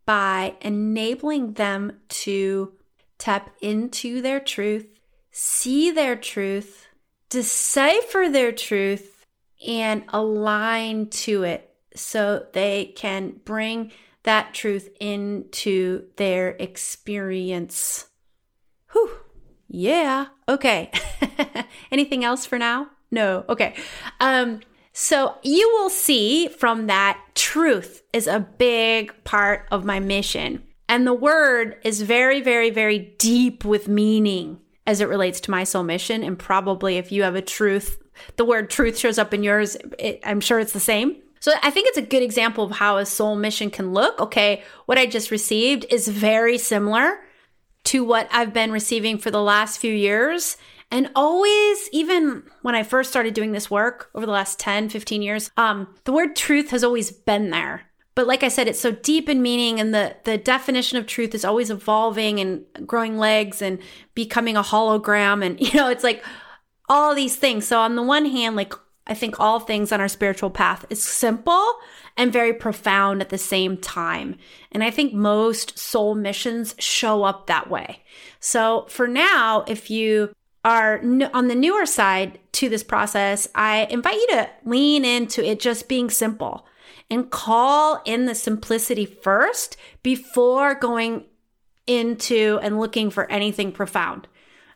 by 0.04 0.54
enabling 0.60 1.54
them 1.54 2.00
to 2.08 2.72
tap 3.18 3.50
into 3.60 4.20
their 4.22 4.40
truth, 4.40 4.86
see 5.30 5.90
their 5.90 6.16
truth, 6.16 6.86
decipher 7.28 8.28
their 8.30 8.52
truth, 8.52 9.26
and 9.66 10.04
align 10.08 11.08
to 11.08 11.42
it 11.42 11.74
so 11.94 12.46
they 12.52 12.92
can 12.96 13.40
bring 13.44 13.90
that 14.22 14.52
truth 14.52 14.90
into 15.00 16.04
their 16.16 16.50
experience. 16.50 18.06
Whew. 18.92 19.10
Yeah. 19.68 20.26
Okay. 20.48 20.90
Anything 21.90 22.24
else 22.24 22.44
for 22.44 22.58
now? 22.58 22.88
No. 23.10 23.44
Okay. 23.48 23.74
Um, 24.20 24.60
so 24.98 25.34
you 25.42 25.68
will 25.74 25.90
see 25.90 26.48
from 26.48 26.86
that 26.86 27.20
truth 27.34 28.02
is 28.14 28.26
a 28.26 28.40
big 28.40 29.12
part 29.24 29.68
of 29.70 29.84
my 29.84 30.00
mission. 30.00 30.62
And 30.88 31.06
the 31.06 31.12
word 31.12 31.76
is 31.84 32.00
very, 32.00 32.40
very, 32.40 32.70
very 32.70 33.14
deep 33.18 33.62
with 33.62 33.88
meaning 33.88 34.58
as 34.86 35.02
it 35.02 35.10
relates 35.10 35.38
to 35.40 35.50
my 35.50 35.64
soul 35.64 35.82
mission. 35.82 36.22
And 36.22 36.38
probably 36.38 36.96
if 36.96 37.12
you 37.12 37.24
have 37.24 37.34
a 37.34 37.42
truth, 37.42 38.02
the 38.36 38.46
word 38.46 38.70
truth 38.70 38.96
shows 38.96 39.18
up 39.18 39.34
in 39.34 39.42
yours, 39.42 39.76
it, 39.98 40.20
I'm 40.24 40.40
sure 40.40 40.60
it's 40.60 40.72
the 40.72 40.80
same. 40.80 41.16
So 41.40 41.52
I 41.62 41.70
think 41.70 41.88
it's 41.88 41.98
a 41.98 42.02
good 42.02 42.22
example 42.22 42.64
of 42.64 42.70
how 42.70 42.96
a 42.96 43.04
soul 43.04 43.36
mission 43.36 43.68
can 43.68 43.92
look. 43.92 44.18
Okay, 44.18 44.62
what 44.86 44.96
I 44.96 45.04
just 45.04 45.30
received 45.30 45.84
is 45.90 46.08
very 46.08 46.56
similar 46.56 47.18
to 47.84 48.02
what 48.02 48.28
I've 48.32 48.54
been 48.54 48.72
receiving 48.72 49.18
for 49.18 49.30
the 49.30 49.42
last 49.42 49.76
few 49.76 49.92
years. 49.92 50.56
And 50.90 51.10
always, 51.14 51.88
even 51.92 52.44
when 52.62 52.74
I 52.74 52.82
first 52.82 53.10
started 53.10 53.34
doing 53.34 53.52
this 53.52 53.70
work 53.70 54.10
over 54.14 54.24
the 54.24 54.32
last 54.32 54.58
10, 54.58 54.88
15 54.88 55.22
years, 55.22 55.50
um, 55.56 55.94
the 56.04 56.12
word 56.12 56.36
truth 56.36 56.70
has 56.70 56.84
always 56.84 57.10
been 57.10 57.50
there. 57.50 57.82
But 58.14 58.26
like 58.26 58.42
I 58.42 58.48
said, 58.48 58.66
it's 58.66 58.80
so 58.80 58.92
deep 58.92 59.28
in 59.28 59.42
meaning 59.42 59.78
and 59.78 59.92
the, 59.92 60.16
the 60.24 60.38
definition 60.38 60.96
of 60.96 61.06
truth 61.06 61.34
is 61.34 61.44
always 61.44 61.70
evolving 61.70 62.40
and 62.40 62.64
growing 62.86 63.18
legs 63.18 63.60
and 63.60 63.78
becoming 64.14 64.56
a 64.56 64.62
hologram. 64.62 65.44
And, 65.44 65.60
you 65.60 65.74
know, 65.74 65.90
it's 65.90 66.04
like 66.04 66.24
all 66.88 67.14
these 67.14 67.36
things. 67.36 67.66
So 67.66 67.80
on 67.80 67.96
the 67.96 68.02
one 68.02 68.24
hand, 68.24 68.56
like 68.56 68.72
I 69.06 69.14
think 69.14 69.38
all 69.38 69.60
things 69.60 69.92
on 69.92 70.00
our 70.00 70.08
spiritual 70.08 70.50
path 70.50 70.84
is 70.88 71.02
simple 71.02 71.74
and 72.16 72.32
very 72.32 72.52
profound 72.52 73.20
at 73.20 73.28
the 73.28 73.38
same 73.38 73.76
time. 73.76 74.36
And 74.72 74.82
I 74.82 74.90
think 74.90 75.12
most 75.12 75.78
soul 75.78 76.14
missions 76.14 76.74
show 76.78 77.22
up 77.22 77.46
that 77.46 77.68
way. 77.68 78.02
So 78.40 78.86
for 78.88 79.06
now, 79.06 79.64
if 79.68 79.90
you 79.90 80.32
are 80.66 81.00
on 81.32 81.46
the 81.46 81.54
newer 81.54 81.86
side 81.86 82.40
to 82.50 82.68
this 82.68 82.82
process, 82.82 83.48
I 83.54 83.86
invite 83.88 84.16
you 84.16 84.26
to 84.32 84.50
lean 84.64 85.04
into 85.04 85.48
it 85.48 85.60
just 85.60 85.88
being 85.88 86.10
simple 86.10 86.66
and 87.08 87.30
call 87.30 88.02
in 88.04 88.24
the 88.26 88.34
simplicity 88.34 89.06
first 89.06 89.76
before 90.02 90.74
going 90.74 91.24
into 91.86 92.58
and 92.62 92.80
looking 92.80 93.10
for 93.10 93.30
anything 93.30 93.70
profound. 93.70 94.26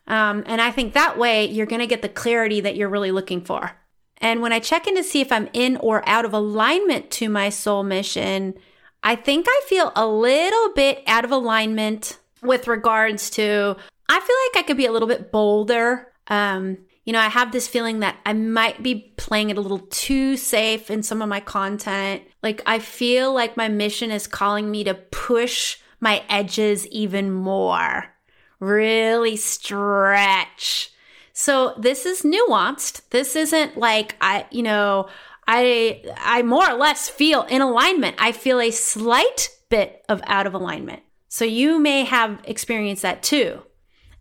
Um, 0.07 0.45
and 0.47 0.61
I 0.61 0.71
think 0.71 0.93
that 0.95 1.19
way 1.19 1.47
you're 1.47 1.67
going 1.67 1.81
to 1.81 1.89
get 1.89 2.03
the 2.03 2.09
clarity 2.09 2.61
that 2.61 2.77
you're 2.77 2.89
really 2.89 3.11
looking 3.11 3.41
for. 3.41 3.73
And 4.19 4.43
when 4.43 4.53
I 4.53 4.61
check 4.61 4.87
in 4.87 4.95
to 4.95 5.03
see 5.03 5.21
if 5.21 5.33
I'm 5.33 5.49
in 5.53 5.77
or 5.79 6.09
out 6.09 6.25
of 6.25 6.33
alignment 6.33 7.11
to 7.13 7.29
my 7.29 7.49
soul 7.49 7.83
mission, 7.83 8.55
I 9.03 9.17
think 9.17 9.47
I 9.49 9.63
feel 9.67 9.91
a 9.97 10.07
little 10.07 10.73
bit 10.73 11.03
out 11.09 11.25
of 11.25 11.33
alignment 11.33 12.19
with 12.43 12.69
regards 12.69 13.29
to 13.31 13.77
I 14.11 14.19
feel 14.19 14.37
like 14.47 14.65
I 14.65 14.67
could 14.67 14.77
be 14.77 14.87
a 14.87 14.93
little 14.93 15.07
bit 15.07 15.31
bolder. 15.31 16.09
Um, 16.27 16.79
you 17.05 17.13
know, 17.13 17.21
I 17.21 17.29
have 17.29 17.53
this 17.53 17.69
feeling 17.69 18.01
that 18.01 18.19
I 18.27 18.33
might 18.33 18.83
be 18.83 19.15
playing 19.17 19.51
it 19.51 19.57
a 19.57 19.61
little 19.61 19.79
too 19.79 20.37
safe 20.37 20.91
in 20.91 21.05
some 21.05 21.23
of 21.23 21.29
my 21.29 21.39
content. 21.39 22.23
Like, 22.43 22.61
I 22.67 22.81
feel 22.81 23.33
like 23.33 23.57
my 23.57 23.69
mission 23.69 24.11
is 24.11 24.27
calling 24.27 24.69
me 24.69 24.83
to 24.83 24.95
push 24.95 25.79
my 26.01 26.25
edges 26.29 26.89
even 26.89 27.31
more, 27.31 28.13
really 28.59 29.37
stretch. 29.37 30.91
So, 31.33 31.75
this 31.79 32.05
is 32.05 32.23
nuanced. 32.23 33.03
This 33.11 33.37
isn't 33.37 33.77
like 33.77 34.17
I, 34.21 34.47
you 34.51 34.65
know, 34.65 35.09
I 35.47 36.03
I 36.19 36.43
more 36.43 36.69
or 36.69 36.77
less 36.77 37.09
feel 37.09 37.43
in 37.43 37.63
alignment. 37.63 38.17
I 38.19 38.33
feel 38.33 38.61
a 38.61 38.73
slight 38.73 39.51
bit 39.69 40.05
of 40.09 40.21
out 40.27 40.47
of 40.49 40.55
alignment. 40.55 41.03
So 41.29 41.45
you 41.45 41.79
may 41.79 42.05
have 42.05 42.41
experienced 42.45 43.03
that 43.03 43.23
too. 43.23 43.63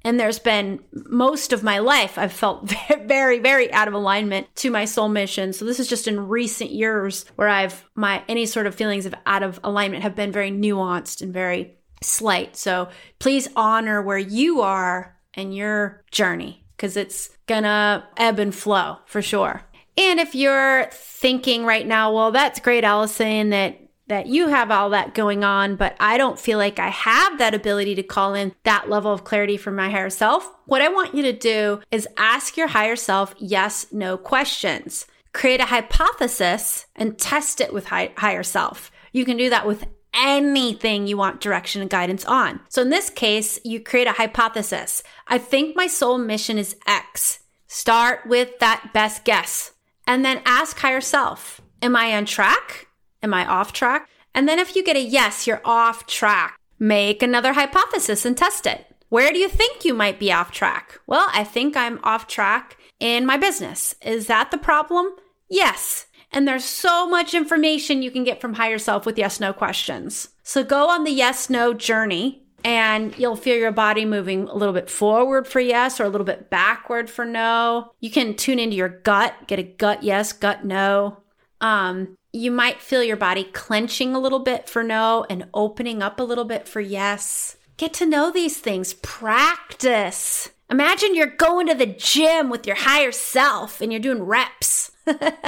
And 0.10 0.19
there's 0.19 0.39
been 0.39 0.80
most 0.91 1.54
of 1.54 1.62
my 1.62 1.78
life, 1.78 2.17
I've 2.17 2.34
felt 2.34 2.67
very, 3.06 3.38
very 3.38 3.72
out 3.72 3.88
of 3.88 3.93
alignment 3.93 4.48
to 4.56 4.72
my 4.72 4.86
soul 4.86 5.08
mission. 5.08 5.54
So 5.54 5.65
this 5.65 5.80
is 5.80 5.88
just 5.88 6.08
in 6.08 6.28
recent 6.28 6.72
years 6.72 7.26
where 7.36 7.48
I've, 7.48 7.88
my, 7.93 8.24
any 8.28 8.48
sort 8.48 8.65
of 8.65 8.74
feelings 8.74 9.06
of 9.06 9.13
out 9.28 9.43
of 9.43 9.60
alignment 9.63 10.02
have 10.02 10.15
been 10.15 10.32
very 10.32 10.50
nuanced 10.50 11.22
and 11.22 11.32
very 11.32 11.76
slight. 12.02 12.58
So 12.58 12.89
please 13.19 13.50
honor 13.56 14.02
where 14.02 14.17
you 14.17 14.62
are 14.62 15.15
and 15.36 15.56
your 15.56 16.04
journey 16.10 16.65
because 16.76 16.98
it's 16.98 17.30
gonna 17.45 18.04
ebb 18.17 18.39
and 18.39 18.56
flow 18.56 18.98
for 19.06 19.22
sure. 19.22 19.62
And 19.95 20.19
if 20.19 20.34
you're 20.34 20.88
thinking 20.91 21.65
right 21.65 21.86
now, 21.86 22.12
well, 22.15 22.32
that's 22.32 22.60
great, 22.60 22.84
Allison, 22.84 23.52
that 23.52 23.80
that 24.10 24.28
you 24.28 24.48
have 24.48 24.69
all 24.69 24.89
that 24.89 25.15
going 25.15 25.43
on, 25.43 25.76
but 25.76 25.95
I 26.00 26.17
don't 26.17 26.39
feel 26.39 26.58
like 26.58 26.80
I 26.80 26.89
have 26.89 27.38
that 27.38 27.54
ability 27.54 27.95
to 27.95 28.04
call 28.04 28.34
in 28.34 28.54
that 28.63 28.89
level 28.89 29.13
of 29.13 29.24
clarity 29.24 29.56
from 29.56 29.76
my 29.76 29.89
higher 29.89 30.10
self. 30.10 30.52
What 30.65 30.82
I 30.82 30.89
want 30.89 31.15
you 31.15 31.24
to 31.24 31.34
do 31.34 31.82
is 31.91 32.08
ask 32.17 32.58
your 32.58 32.67
higher 32.67 32.95
self 32.95 33.34
yes, 33.38 33.88
no 33.91 34.17
questions. 34.17 35.06
Create 35.34 35.62
a 35.62 35.65
hypothesis 35.65 36.88
and 36.95 37.17
test 37.17 37.62
it 37.62 37.72
with 37.72 37.86
high, 37.86 38.12
higher 38.17 38.43
self. 38.43 38.91
You 39.13 39.26
can 39.26 39.38
do 39.38 39.50
that 39.52 39.67
with 39.67 39.86
anything 40.13 41.06
you 41.06 41.17
want 41.17 41.39
direction 41.39 41.82
and 41.82 41.89
guidance 41.89 42.26
on. 42.26 42.60
So 42.69 42.82
in 42.82 42.89
this 42.89 43.12
case, 43.12 43.60
you 43.63 43.80
create 43.80 44.08
a 44.08 44.13
hypothesis. 44.13 45.04
I 45.28 45.38
think 45.38 45.76
my 45.76 45.88
soul 45.88 46.17
mission 46.17 46.58
is 46.58 46.76
X. 46.88 47.39
Start 47.67 48.26
with 48.26 48.58
that 48.60 48.89
best 48.91 49.24
guess 49.24 49.74
and 50.08 50.26
then 50.26 50.41
ask 50.45 50.80
higher 50.80 51.02
self, 51.02 51.62
am 51.84 51.95
I 51.95 52.15
on 52.15 52.26
track? 52.26 52.88
Am 53.21 53.34
I 53.34 53.45
off 53.45 53.73
track? 53.73 54.08
And 54.34 54.47
then 54.47 54.60
if 54.60 54.75
you 54.75 54.84
get 54.84 54.95
a 54.95 55.01
yes, 55.01 55.47
you're 55.47 55.62
off 55.65 56.05
track, 56.05 56.60
make 56.77 57.21
another 57.21 57.53
hypothesis 57.53 58.25
and 58.25 58.38
test 58.38 58.65
it. 58.65 58.86
Where 59.10 59.32
do 59.32 59.39
you 59.39 59.49
think 59.49 59.84
you 59.84 59.93
might 59.93 60.19
be 60.19 60.32
off 60.32 60.51
track? 60.51 60.99
Well, 61.08 61.27
I 61.34 61.43
think 61.43 61.75
I'm 61.75 61.99
off 62.03 62.27
track 62.27 62.77
in 62.99 63.25
my 63.25 63.38
business. 63.38 63.95
Is 64.03 64.27
that 64.27 64.51
the 64.51 64.58
problem? 64.58 65.08
Yes. 65.49 66.05
And 66.32 66.47
there's 66.47 66.63
so 66.63 67.10
much 67.10 67.34
information 67.34 68.03
you 68.03 68.12
can 68.12 68.23
get 68.23 68.39
from 68.39 68.53
higher 68.53 68.77
self 68.77 69.05
with 69.05 69.17
yes 69.17 69.39
no 69.39 69.51
questions. 69.51 70.29
So 70.43 70.63
go 70.63 70.89
on 70.89 71.03
the 71.03 71.12
yes 71.12 71.49
no 71.49 71.73
journey 71.73 72.43
and 72.63 73.17
you'll 73.17 73.36
feel 73.36 73.58
your 73.58 73.71
body 73.71 74.05
moving 74.05 74.47
a 74.47 74.55
little 74.55 74.73
bit 74.73 74.89
forward 74.89 75.47
for 75.47 75.60
yes 75.60 75.99
or 75.99 76.03
a 76.03 76.10
little 76.10 76.25
bit 76.25 76.49
backward 76.49 77.10
for 77.10 77.25
no. 77.25 77.91
You 77.99 78.12
can 78.12 78.36
tune 78.36 78.60
into 78.60 78.75
your 78.75 78.89
gut, 78.89 79.34
get 79.47 79.60
a 79.60 79.63
gut 79.63 80.03
yes, 80.03 80.34
gut 80.34 80.65
no. 80.65 81.23
Um, 81.62 82.15
you 82.32 82.52
might 82.52 82.82
feel 82.82 83.04
your 83.04 83.18
body 83.18 83.44
clenching 83.44 84.13
a 84.13 84.20
little 84.20 84.39
bit 84.39 84.70
for 84.70 84.84
no 84.84 85.26
and 85.30 85.48
opening 85.54 86.02
up 86.02 86.20
a 86.20 86.24
little 86.24 86.46
bit 86.46 86.68
for 86.68 86.80
yes. 86.80 87.58
Get 87.78 87.94
to 87.96 88.06
know 88.06 88.32
these 88.32 88.58
things, 88.58 88.94
practice. 88.94 90.50
Imagine 90.70 91.15
you're 91.15 91.28
going 91.28 91.68
to 91.68 91.74
the 91.74 91.88
gym 91.88 92.50
with 92.50 92.68
your 92.68 92.76
higher 92.76 93.12
self 93.12 93.82
and 93.82 93.92
you're 93.92 94.02
doing 94.02 94.24
reps. 94.24 94.92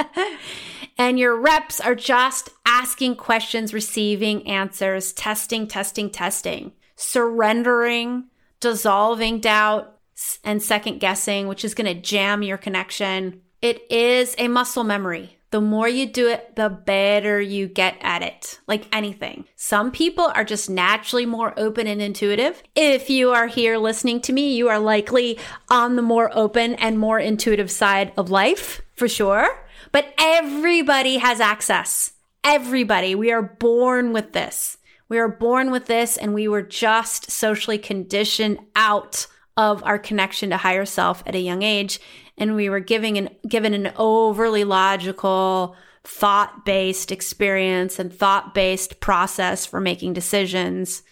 and 0.98 1.18
your 1.18 1.38
reps 1.38 1.80
are 1.80 1.94
just 1.94 2.50
asking 2.66 3.14
questions, 3.16 3.72
receiving 3.72 4.46
answers, 4.48 5.12
testing, 5.12 5.68
testing, 5.68 6.10
testing, 6.10 6.72
surrendering, 6.96 8.24
dissolving 8.58 9.38
doubt, 9.38 9.98
and 10.42 10.62
second 10.62 10.98
guessing, 10.98 11.46
which 11.46 11.64
is 11.64 11.74
going 11.74 11.94
to 11.94 12.00
jam 12.00 12.42
your 12.42 12.58
connection. 12.58 13.42
It 13.60 13.90
is 13.90 14.34
a 14.38 14.48
muscle 14.48 14.84
memory. 14.84 15.38
The 15.52 15.60
more 15.60 15.86
you 15.86 16.06
do 16.06 16.28
it, 16.28 16.56
the 16.56 16.70
better 16.70 17.38
you 17.38 17.68
get 17.68 17.98
at 18.00 18.22
it. 18.22 18.58
Like 18.66 18.88
anything. 18.90 19.44
Some 19.54 19.92
people 19.92 20.32
are 20.34 20.44
just 20.44 20.70
naturally 20.70 21.26
more 21.26 21.52
open 21.58 21.86
and 21.86 22.00
intuitive. 22.00 22.62
If 22.74 23.10
you 23.10 23.32
are 23.32 23.48
here 23.48 23.76
listening 23.76 24.22
to 24.22 24.32
me, 24.32 24.54
you 24.54 24.70
are 24.70 24.78
likely 24.78 25.38
on 25.68 25.96
the 25.96 26.02
more 26.02 26.30
open 26.32 26.74
and 26.76 26.98
more 26.98 27.18
intuitive 27.18 27.70
side 27.70 28.14
of 28.16 28.30
life 28.30 28.80
for 28.96 29.08
sure. 29.08 29.66
But 29.92 30.14
everybody 30.18 31.18
has 31.18 31.38
access. 31.38 32.14
Everybody. 32.42 33.14
We 33.14 33.30
are 33.30 33.42
born 33.42 34.14
with 34.14 34.32
this. 34.32 34.78
We 35.10 35.18
are 35.18 35.28
born 35.28 35.70
with 35.70 35.84
this 35.84 36.16
and 36.16 36.32
we 36.32 36.48
were 36.48 36.62
just 36.62 37.30
socially 37.30 37.76
conditioned 37.76 38.58
out 38.74 39.26
of 39.58 39.84
our 39.84 39.98
connection 39.98 40.48
to 40.48 40.56
higher 40.56 40.86
self 40.86 41.22
at 41.26 41.34
a 41.34 41.40
young 41.40 41.62
age 41.62 42.00
and 42.38 42.54
we 42.54 42.68
were 42.68 42.80
giving 42.80 43.18
an 43.18 43.28
given 43.48 43.74
an 43.74 43.92
overly 43.96 44.64
logical 44.64 45.76
thought-based 46.04 47.12
experience 47.12 47.98
and 47.98 48.12
thought-based 48.12 49.00
process 49.00 49.66
for 49.66 49.80
making 49.80 50.12
decisions 50.12 51.02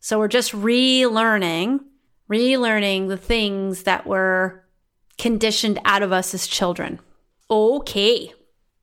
so 0.00 0.18
we're 0.18 0.28
just 0.28 0.52
relearning 0.52 1.80
relearning 2.30 3.08
the 3.08 3.16
things 3.16 3.84
that 3.84 4.06
were 4.06 4.64
conditioned 5.16 5.80
out 5.84 6.02
of 6.02 6.12
us 6.12 6.34
as 6.34 6.46
children 6.46 7.00
okay 7.50 8.32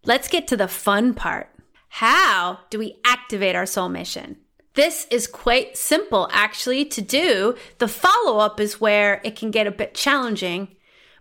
let's 0.03 0.27
get 0.27 0.47
to 0.47 0.57
the 0.57 0.67
fun 0.67 1.13
part 1.13 1.49
how 1.87 2.59
do 2.69 2.77
we 2.77 2.95
activate 3.05 3.55
our 3.55 3.65
soul 3.65 3.87
mission 3.87 4.35
This 4.75 5.07
is 5.09 5.25
quite 5.25 5.77
simple 5.77 6.27
actually 6.31 6.83
to 6.85 7.01
do. 7.01 7.55
The 7.77 7.87
follow 7.87 8.39
up 8.39 8.59
is 8.59 8.81
where 8.81 9.21
it 9.23 9.37
can 9.37 9.49
get 9.49 9.67
a 9.67 9.71
bit 9.71 9.93
challenging. 9.95 10.75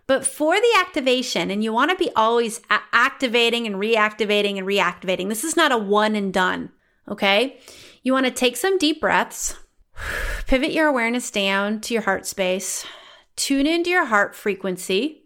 But 0.07 0.25
for 0.25 0.55
the 0.55 0.73
activation, 0.79 1.49
and 1.49 1.63
you 1.63 1.73
want 1.73 1.91
to 1.91 1.97
be 1.97 2.11
always 2.15 2.61
a- 2.69 2.79
activating 2.93 3.65
and 3.65 3.75
reactivating 3.75 4.57
and 4.57 4.67
reactivating, 4.67 5.29
this 5.29 5.43
is 5.43 5.55
not 5.55 5.71
a 5.71 5.77
one 5.77 6.15
and 6.15 6.31
done, 6.31 6.71
okay? 7.07 7.59
You 8.03 8.13
want 8.13 8.27
to 8.27 8.31
take 8.31 8.55
some 8.55 8.77
deep 8.77 9.01
breaths, 9.01 9.55
pivot 10.47 10.71
your 10.71 10.87
awareness 10.87 11.31
down 11.31 11.81
to 11.81 11.93
your 11.93 12.03
heart 12.03 12.27
space, 12.27 12.85
tune 13.35 13.65
into 13.65 13.89
your 13.89 14.05
heart 14.05 14.35
frequency, 14.35 15.23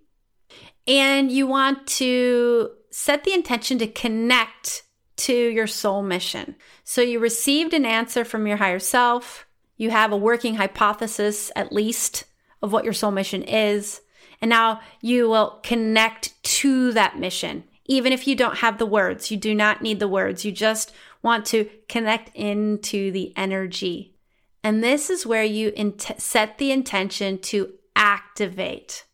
and 0.87 1.31
you 1.31 1.45
want 1.45 1.85
to 1.85 2.71
set 2.89 3.23
the 3.23 3.33
intention 3.33 3.77
to 3.79 3.87
connect 3.87 4.83
to 5.17 5.33
your 5.33 5.67
soul 5.67 6.01
mission. 6.01 6.55
So 6.83 7.01
you 7.01 7.19
received 7.19 7.73
an 7.73 7.85
answer 7.85 8.23
from 8.23 8.47
your 8.47 8.57
higher 8.57 8.79
self. 8.79 9.45
You 9.77 9.91
have 9.91 10.11
a 10.11 10.17
working 10.17 10.55
hypothesis, 10.55 11.51
at 11.55 11.73
least, 11.73 12.23
of 12.61 12.71
what 12.71 12.85
your 12.85 12.93
soul 12.93 13.11
mission 13.11 13.43
is. 13.43 14.01
And 14.41 14.49
now 14.49 14.81
you 15.01 15.29
will 15.29 15.59
connect 15.63 16.41
to 16.43 16.91
that 16.93 17.19
mission. 17.19 17.65
Even 17.85 18.13
if 18.13 18.27
you 18.27 18.35
don't 18.35 18.59
have 18.59 18.77
the 18.77 18.85
words, 18.85 19.31
you 19.31 19.37
do 19.37 19.53
not 19.53 19.81
need 19.81 19.99
the 19.99 20.07
words. 20.07 20.45
You 20.45 20.51
just 20.51 20.93
want 21.21 21.45
to 21.47 21.69
connect 21.87 22.35
into 22.35 23.11
the 23.11 23.33
energy. 23.35 24.15
And 24.63 24.83
this 24.83 25.09
is 25.09 25.25
where 25.25 25.43
you 25.43 25.73
set 26.17 26.57
the 26.57 26.71
intention 26.71 27.39
to 27.39 27.73
activate. 27.95 29.05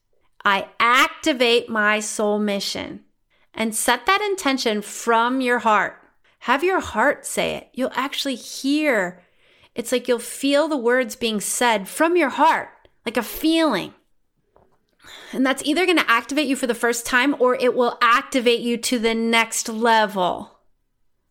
I 0.44 0.68
activate 0.80 1.70
my 1.70 2.00
soul 2.00 2.38
mission 2.38 3.06
and 3.54 3.76
set 3.76 4.06
that 4.06 4.22
intention 4.22 4.82
from 4.82 5.42
your 5.42 5.60
heart. 5.60 6.02
Have 6.40 6.64
your 6.64 6.80
heart 6.80 7.26
say 7.26 7.56
it. 7.56 7.70
You'll 7.74 7.92
actually 7.96 8.36
hear. 8.36 9.24
It's 9.74 9.92
like 9.92 10.08
you'll 10.08 10.20
feel 10.20 10.68
the 10.68 10.78
words 10.78 11.16
being 11.16 11.40
said 11.40 11.88
from 11.88 12.16
your 12.16 12.30
heart, 12.30 12.70
like 13.06 13.18
a 13.18 13.24
feeling. 13.24 13.94
And 15.32 15.46
that's 15.46 15.64
either 15.66 15.86
going 15.86 15.98
to 15.98 16.12
activate 16.12 16.48
you 16.48 16.56
for 16.56 16.68
the 16.68 16.76
first 16.76 17.06
time 17.06 17.36
or 17.40 17.56
it 17.56 17.76
will 17.76 17.98
activate 18.02 18.62
you 18.62 18.78
to 18.78 19.00
the 19.00 19.16
next 19.16 19.70
level. 19.70 20.60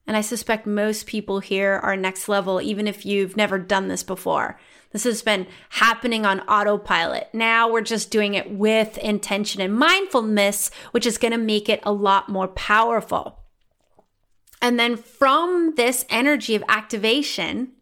And 0.07 0.17
I 0.17 0.21
suspect 0.21 0.67
most 0.67 1.07
people 1.07 1.41
here 1.41 1.81
are 1.83 1.97
next 1.97 2.29
level, 2.29 2.61
even 2.61 2.87
if 2.87 3.07
you've 3.07 3.37
never 3.37 3.59
done 3.59 3.89
this 3.89 4.03
before. 4.03 4.59
This 4.91 5.05
has 5.05 5.23
been 5.23 5.47
happening 5.71 6.25
on 6.25 6.41
autopilot. 6.41 7.29
Now 7.33 7.71
we're 7.71 7.81
just 7.81 8.11
doing 8.11 8.35
it 8.35 8.51
with 8.51 8.99
intention 8.99 9.61
and 9.61 9.77
mindfulness, 9.77 10.71
which 10.93 11.07
is 11.07 11.19
going 11.19 11.33
to 11.33 11.39
make 11.39 11.69
it 11.69 11.81
a 11.83 11.93
lot 11.93 12.29
more 12.29 12.49
powerful. 12.49 13.41
And 14.63 14.79
then 14.79 14.97
from 14.97 15.75
this 15.77 16.05
energy 16.09 16.55
of 16.55 16.65
activation, 16.69 17.73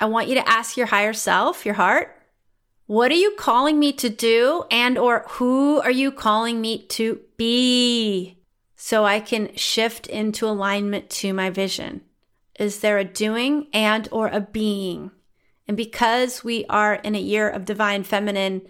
I 0.00 0.06
want 0.06 0.28
you 0.28 0.34
to 0.34 0.48
ask 0.48 0.76
your 0.76 0.86
higher 0.86 1.12
self, 1.12 1.64
your 1.64 1.76
heart, 1.76 2.21
what 2.92 3.10
are 3.10 3.14
you 3.14 3.30
calling 3.38 3.78
me 3.78 3.90
to 3.90 4.10
do 4.10 4.64
and 4.70 4.98
or 4.98 5.24
who 5.30 5.80
are 5.80 5.90
you 5.90 6.12
calling 6.12 6.60
me 6.60 6.76
to 6.76 7.18
be? 7.38 8.36
So 8.76 9.06
I 9.06 9.18
can 9.18 9.56
shift 9.56 10.08
into 10.08 10.46
alignment 10.46 11.08
to 11.08 11.32
my 11.32 11.48
vision. 11.48 12.02
Is 12.58 12.80
there 12.80 12.98
a 12.98 13.04
doing 13.04 13.68
and 13.72 14.10
or 14.12 14.28
a 14.28 14.42
being? 14.42 15.10
And 15.66 15.74
because 15.74 16.44
we 16.44 16.66
are 16.66 16.96
in 16.96 17.14
a 17.14 17.18
year 17.18 17.48
of 17.48 17.64
divine 17.64 18.04
feminine, 18.04 18.60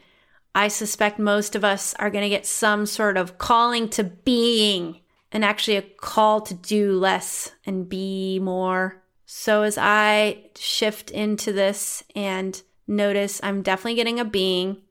I 0.54 0.68
suspect 0.68 1.18
most 1.18 1.56
of 1.56 1.64
us 1.64 1.92
are 1.94 2.08
going 2.08 2.22
to 2.22 2.28
get 2.28 2.46
some 2.46 2.86
sort 2.86 3.16
of 3.16 3.38
calling 3.38 3.88
to 3.88 4.04
being 4.04 5.00
and 5.32 5.44
actually 5.44 5.78
a 5.78 5.82
call 5.82 6.42
to 6.42 6.54
do 6.54 6.92
less 6.92 7.50
and 7.66 7.88
be 7.88 8.38
more. 8.38 9.02
So 9.26 9.62
as 9.62 9.76
I 9.76 10.44
shift 10.54 11.10
into 11.10 11.52
this 11.52 12.04
and 12.14 12.62
notice 12.96 13.40
I'm 13.42 13.62
definitely 13.62 13.94
getting 13.94 14.20
a 14.20 14.24
being, 14.24 14.82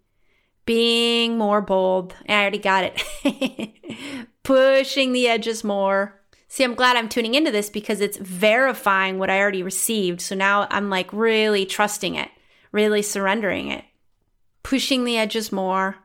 being 0.66 1.38
more 1.38 1.62
bold. 1.62 2.16
I 2.28 2.42
already 2.42 2.58
got 2.60 2.92
it. 3.24 4.28
Pushing 4.44 5.14
the 5.14 5.28
edges 5.28 5.64
more. 5.64 6.20
See, 6.48 6.66
I'm 6.66 6.76
glad 6.76 6.98
I'm 6.98 7.08
tuning 7.08 7.36
into 7.36 7.52
this 7.52 7.70
because 7.70 8.02
it's 8.02 8.18
verifying 8.18 9.20
what 9.20 9.30
I 9.30 9.40
already 9.40 9.64
received. 9.64 10.20
So 10.20 10.36
now 10.36 10.68
I'm 10.70 10.90
like 10.90 11.14
really 11.14 11.66
trusting 11.66 12.16
it, 12.16 12.30
really 12.74 13.02
surrendering 13.02 13.70
it, 13.70 13.86
pushing 14.62 15.06
the 15.06 15.18
edges 15.18 15.52
more, 15.52 15.96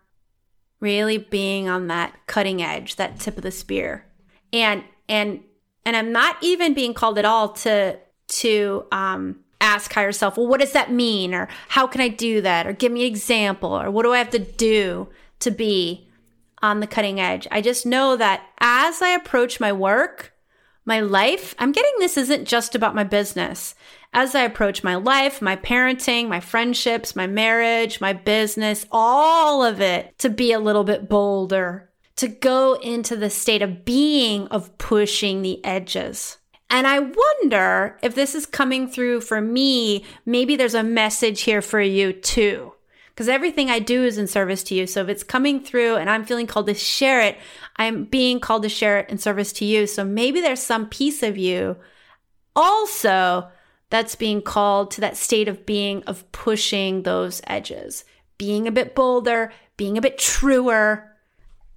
really 0.79 1.19
being 1.19 1.69
on 1.69 1.89
that 1.89 2.15
cutting 2.27 2.63
edge, 2.63 2.95
that 2.97 3.19
tip 3.19 3.37
of 3.37 3.43
the 3.43 3.51
spear. 3.51 4.05
And 4.53 4.85
and 5.09 5.43
and 5.85 5.97
I'm 5.97 6.13
not 6.13 6.37
even 6.43 6.75
being 6.75 6.95
called 6.95 7.19
at 7.19 7.25
all 7.25 7.49
to 7.55 7.99
to 8.29 8.87
um 8.93 9.41
ask 9.61 9.93
higher 9.93 10.13
self, 10.13 10.37
well, 10.37 10.47
what 10.47 10.61
does 10.61 10.73
that 10.73 10.93
mean? 10.93 11.35
Or 11.35 11.49
how 11.69 11.87
can 11.87 12.01
I 12.01 12.09
do 12.09 12.41
that? 12.43 12.67
Or 12.67 12.73
give 12.73 12.93
me 12.93 13.03
an 13.03 13.11
example, 13.11 13.71
or 13.71 13.91
what 13.91 14.05
do 14.05 14.13
I 14.13 14.19
have 14.19 14.31
to 14.31 14.39
do 14.39 15.09
to 15.41 15.51
be 15.51 16.09
on 16.63 16.81
the 16.81 16.87
cutting 16.87 17.21
edge? 17.21 17.47
I 17.51 17.61
just 17.61 17.87
know 17.87 18.17
that 18.17 18.43
as 18.61 19.03
I 19.03 19.11
approach 19.11 19.61
my 19.61 19.73
work, 19.73 20.33
my 20.85 21.01
life, 21.01 21.55
I'm 21.59 21.73
getting 21.73 21.93
this 21.99 22.17
isn't 22.17 22.47
just 22.47 22.75
about 22.75 22.95
my 22.95 23.05
business. 23.05 23.75
As 24.13 24.35
I 24.35 24.43
approach 24.43 24.85
my 24.85 24.95
life, 24.95 25.43
my 25.43 25.57
parenting, 25.57 26.29
my 26.29 26.41
friendships, 26.41 27.17
my 27.17 27.27
marriage, 27.27 28.01
my 28.01 28.13
business, 28.13 28.87
all 28.93 29.65
of 29.65 29.81
it 29.81 30.17
to 30.19 30.31
be 30.31 30.53
a 30.53 30.61
little 30.61 30.85
bit 30.85 31.09
bolder, 31.09 31.91
to 32.17 32.29
go 32.29 32.75
into 32.75 33.17
the 33.17 33.29
state 33.29 33.63
of 33.63 33.85
being 33.85 34.47
of 34.47 34.79
pushing 34.79 35.43
the 35.43 35.63
edges. 35.65 36.39
And 36.69 36.87
I 36.87 36.99
wonder 36.99 37.97
if 38.03 38.15
this 38.15 38.35
is 38.35 38.45
coming 38.45 38.89
through 38.89 39.21
for 39.21 39.41
me. 39.41 40.05
Maybe 40.25 40.57
there's 40.57 40.75
a 40.75 40.83
message 40.83 41.43
here 41.43 41.63
for 41.63 41.81
you 41.81 42.13
too 42.13 42.73
because 43.17 43.29
everything 43.31 43.71
I 43.71 43.79
do 43.79 44.05
is 44.05 44.19
in 44.19 44.27
service 44.27 44.63
to 44.65 44.75
you. 44.75 44.87
So 44.87 45.01
if 45.01 45.09
it's 45.09 45.23
coming 45.23 45.61
through 45.61 45.97
and 45.97 46.11
I'm 46.11 46.25
feeling 46.25 46.47
called 46.47 46.67
to 46.67 46.75
share 46.75 47.23
it, 47.23 47.39
I'm 47.77 48.05
being 48.05 48.41
called 48.41 48.63
to 48.65 48.69
share 48.69 48.99
it 48.99 49.09
in 49.09 49.17
service 49.17 49.55
to 49.55 49.65
you. 49.65 49.87
So 49.87 50.05
maybe 50.05 50.43
there's 50.43 50.61
some 50.61 50.87
piece 50.87 51.23
of 51.23 51.39
you 51.39 51.77
also 52.55 53.49
that's 53.89 54.17
being 54.17 54.43
called 54.43 54.91
to 54.91 55.01
that 55.01 55.17
state 55.17 55.49
of 55.49 55.65
being 55.65 56.03
of 56.05 56.31
pushing 56.33 57.05
those 57.05 57.41
edges, 57.47 58.05
being 58.37 58.67
a 58.67 58.73
bit 58.73 58.95
bolder, 58.95 59.51
being 59.79 59.97
a 59.97 60.03
bit 60.03 60.19
truer, 60.19 61.17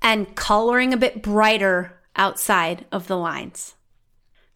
and 0.01 0.35
coloring 0.35 0.93
a 0.93 0.97
bit 0.97 1.21
brighter 1.21 1.99
outside 2.15 2.85
of 2.91 3.07
the 3.07 3.17
lines. 3.17 3.75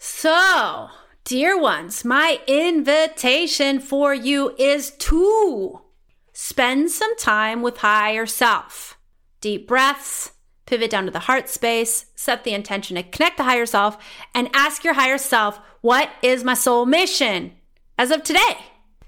So, 0.06 0.90
dear 1.24 1.58
ones, 1.58 2.04
my 2.04 2.42
invitation 2.46 3.80
for 3.80 4.14
you 4.14 4.54
is 4.58 4.92
to 4.92 5.80
Spend 6.34 6.90
some 6.90 7.16
time 7.16 7.62
with 7.62 7.78
higher 7.78 8.26
self. 8.26 8.98
Deep 9.40 9.68
breaths, 9.68 10.32
pivot 10.66 10.90
down 10.90 11.06
to 11.06 11.12
the 11.12 11.20
heart 11.20 11.48
space, 11.48 12.08
set 12.16 12.44
the 12.44 12.54
intention 12.54 12.96
to 12.96 13.04
connect 13.04 13.38
the 13.38 13.44
higher 13.44 13.68
self, 13.68 13.98
and 14.34 14.50
ask 14.54 14.84
your 14.84 14.96
higher 14.96 15.20
self, 15.20 15.60
What 15.82 16.10
is 16.24 16.44
my 16.44 16.56
soul 16.56 16.88
mission 16.88 17.54
as 18.00 18.10
of 18.10 18.24
today? 18.24 18.58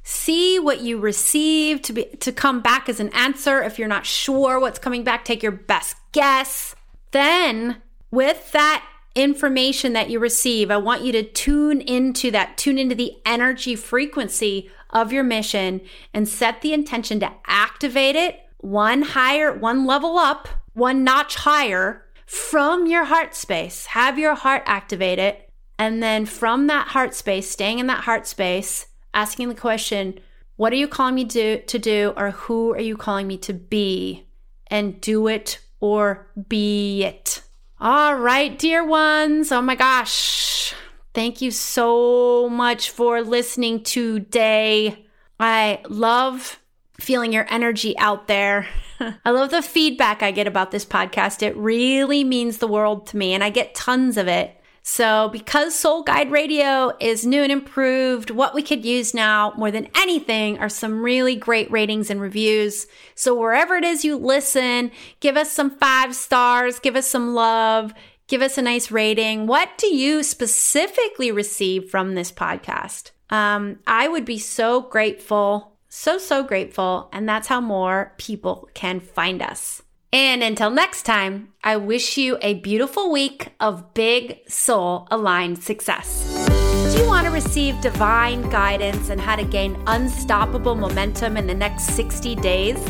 See 0.04 0.60
what 0.60 0.82
you 0.82 1.00
receive 1.00 1.82
to 1.82 1.94
be 1.94 2.06
to 2.20 2.32
come 2.32 2.62
back 2.62 2.88
as 2.88 3.00
an 3.00 3.10
answer. 3.10 3.64
If 3.64 3.80
you're 3.80 3.88
not 3.88 4.06
sure 4.06 4.60
what's 4.60 4.78
coming 4.78 5.04
back, 5.04 5.26
take 5.26 5.42
your 5.42 5.52
best 5.52 5.98
guess. 6.12 6.76
Then, 7.10 7.82
with 8.12 8.52
that 8.52 8.86
information 9.16 9.94
that 9.94 10.10
you 10.10 10.20
receive, 10.20 10.70
I 10.70 10.78
want 10.78 11.04
you 11.04 11.12
to 11.14 11.24
tune 11.24 11.82
into 11.82 12.30
that, 12.32 12.58
tune 12.58 12.78
into 12.78 12.96
the 12.96 13.16
energy 13.26 13.76
frequency 13.76 14.70
of 14.90 15.12
your 15.12 15.24
mission 15.24 15.82
and 16.14 16.28
set 16.28 16.62
the 16.62 16.74
intention 16.74 17.20
to 17.22 17.32
activate 17.48 18.16
it 18.16 18.42
one 18.58 19.02
higher, 19.04 19.54
one 19.54 19.86
level 19.86 20.18
up, 20.18 20.48
one 20.74 21.04
notch 21.04 21.36
higher 21.36 22.04
from 22.26 22.88
your 22.88 23.06
heart 23.06 23.36
space. 23.36 23.86
Have 23.88 24.18
your 24.18 24.34
heart 24.34 24.64
activate 24.66 25.20
it. 25.20 25.50
And 25.78 26.02
then 26.02 26.26
from 26.26 26.68
that 26.68 26.88
heart 26.88 27.14
space, 27.14 27.50
staying 27.50 27.80
in 27.80 27.88
that 27.88 28.06
heart 28.06 28.26
space, 28.26 28.88
asking 29.14 29.50
the 29.50 29.56
question, 29.56 30.20
what 30.56 30.74
are 30.74 30.78
you 30.78 30.88
calling 30.88 31.16
me 31.16 31.26
to, 31.26 31.62
to 31.64 31.80
do, 31.80 32.14
or 32.18 32.32
who 32.32 32.74
are 32.74 32.82
you 32.82 32.98
calling 32.98 33.28
me 33.28 33.38
to 33.40 33.54
be? 33.54 34.28
And 34.68 35.00
do 35.00 35.28
it 35.28 35.60
or 35.80 36.28
be 36.48 37.04
it. 37.04 37.42
All 37.80 38.16
right, 38.16 38.58
dear 38.58 38.86
ones. 38.86 39.52
Oh 39.52 39.62
my 39.62 39.76
gosh. 39.76 40.74
Thank 41.14 41.42
you 41.42 41.52
so 41.52 42.48
much 42.50 42.90
for 42.90 43.22
listening 43.22 43.84
today. 43.84 45.06
I 45.42 45.82
love 45.90 46.62
feeling 46.98 47.34
your 47.34 47.46
energy 47.50 47.98
out 47.98 48.28
there. 48.28 48.66
I 49.26 49.30
love 49.32 49.52
the 49.52 49.62
feedback 49.62 50.24
I 50.24 50.32
get 50.32 50.48
about 50.48 50.72
this 50.72 50.86
podcast. 50.86 51.44
It 51.44 51.56
really 51.58 52.24
means 52.24 52.60
the 52.60 52.68
world 52.68 53.08
to 53.08 53.18
me, 53.18 53.34
and 53.34 53.44
I 53.44 53.50
get 53.50 53.76
tons 53.76 54.16
of 54.16 54.30
it. 54.30 54.58
So, 54.88 55.30
because 55.30 55.74
Soul 55.74 56.04
Guide 56.04 56.30
Radio 56.30 56.96
is 57.00 57.26
new 57.26 57.42
and 57.42 57.52
improved, 57.52 58.30
what 58.30 58.54
we 58.54 58.62
could 58.62 58.86
use 58.86 59.16
now 59.16 59.52
more 59.58 59.72
than 59.72 59.90
anything 59.96 60.60
are 60.60 60.70
some 60.70 61.02
really 61.02 61.36
great 61.36 61.72
ratings 61.72 62.12
and 62.12 62.22
reviews. 62.22 62.86
So, 63.16 63.34
wherever 63.34 63.76
it 63.78 63.84
is 63.84 64.06
you 64.06 64.16
listen, 64.16 64.92
give 65.22 65.38
us 65.38 65.52
some 65.52 65.72
five 65.72 66.16
stars, 66.16 66.78
give 66.78 66.96
us 66.96 67.08
some 67.08 67.34
love, 67.34 67.96
give 68.28 68.44
us 68.44 68.60
a 68.60 68.62
nice 68.62 68.92
rating. 68.92 69.48
What 69.48 69.76
do 69.80 69.88
you 69.88 70.22
specifically 70.22 71.32
receive 71.32 71.90
from 71.90 72.14
this 72.14 72.32
podcast? 72.32 73.10
Um, 73.32 73.80
I 73.88 74.08
would 74.08 74.24
be 74.24 74.38
so 74.38 74.82
grateful, 74.82 75.80
so, 75.90 76.20
so 76.20 76.44
grateful. 76.44 77.10
And 77.12 77.28
that's 77.28 77.48
how 77.48 77.60
more 77.60 78.14
people 78.20 78.70
can 78.76 79.00
find 79.00 79.42
us. 79.42 79.82
And 80.14 80.44
until 80.44 80.70
next 80.70 81.04
time, 81.04 81.50
I 81.64 81.78
wish 81.78 82.18
you 82.18 82.38
a 82.42 82.56
beautiful 82.56 83.12
week 83.12 83.50
of 83.60 83.94
big 83.94 84.40
soul 84.50 85.08
aligned 85.12 85.62
success. 85.62 86.46
Do 86.94 87.02
you 87.02 87.08
want 87.08 87.26
to 87.26 87.32
receive 87.32 87.82
divine 87.82 88.50
guidance 88.50 89.10
and 89.10 89.20
how 89.20 89.36
to 89.36 89.44
gain 89.44 89.76
unstoppable 89.88 90.76
momentum 90.76 91.36
in 91.36 91.48
the 91.48 91.54
next 91.54 91.88
60 91.96 92.36
days? 92.36 92.82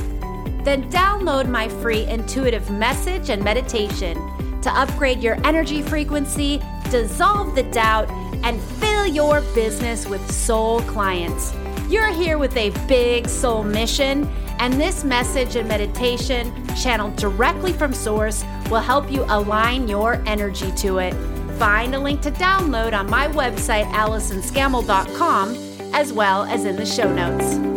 Then 0.63 0.89
download 0.91 1.47
my 1.47 1.69
free 1.69 2.05
intuitive 2.05 2.69
message 2.69 3.29
and 3.29 3.43
meditation 3.43 4.15
to 4.61 4.71
upgrade 4.71 5.21
your 5.21 5.37
energy 5.45 5.81
frequency, 5.81 6.61
dissolve 6.89 7.55
the 7.55 7.63
doubt, 7.63 8.09
and 8.43 8.59
fill 8.61 9.05
your 9.05 9.41
business 9.53 10.07
with 10.07 10.31
soul 10.31 10.81
clients. 10.81 11.53
You're 11.95 12.11
here 12.11 12.37
with 12.37 12.57
a 12.57 12.71
big 12.89 13.29
soul 13.29 13.63
mission, 13.63 14.29
and 14.59 14.73
this 14.73 15.05
message 15.05 15.55
and 15.55 15.65
meditation, 15.65 16.51
channeled 16.75 17.15
directly 17.15 17.71
from 17.71 17.93
Source, 17.93 18.43
will 18.69 18.81
help 18.81 19.09
you 19.09 19.23
align 19.29 19.87
your 19.87 20.21
energy 20.25 20.73
to 20.73 20.97
it. 20.97 21.13
Find 21.57 21.95
a 21.95 21.99
link 21.99 22.19
to 22.23 22.31
download 22.31 22.91
on 22.91 23.09
my 23.09 23.29
website, 23.29 23.89
AllisonScammell.com, 23.93 25.55
as 25.93 26.11
well 26.11 26.43
as 26.43 26.65
in 26.65 26.75
the 26.75 26.85
show 26.85 27.09
notes. 27.13 27.74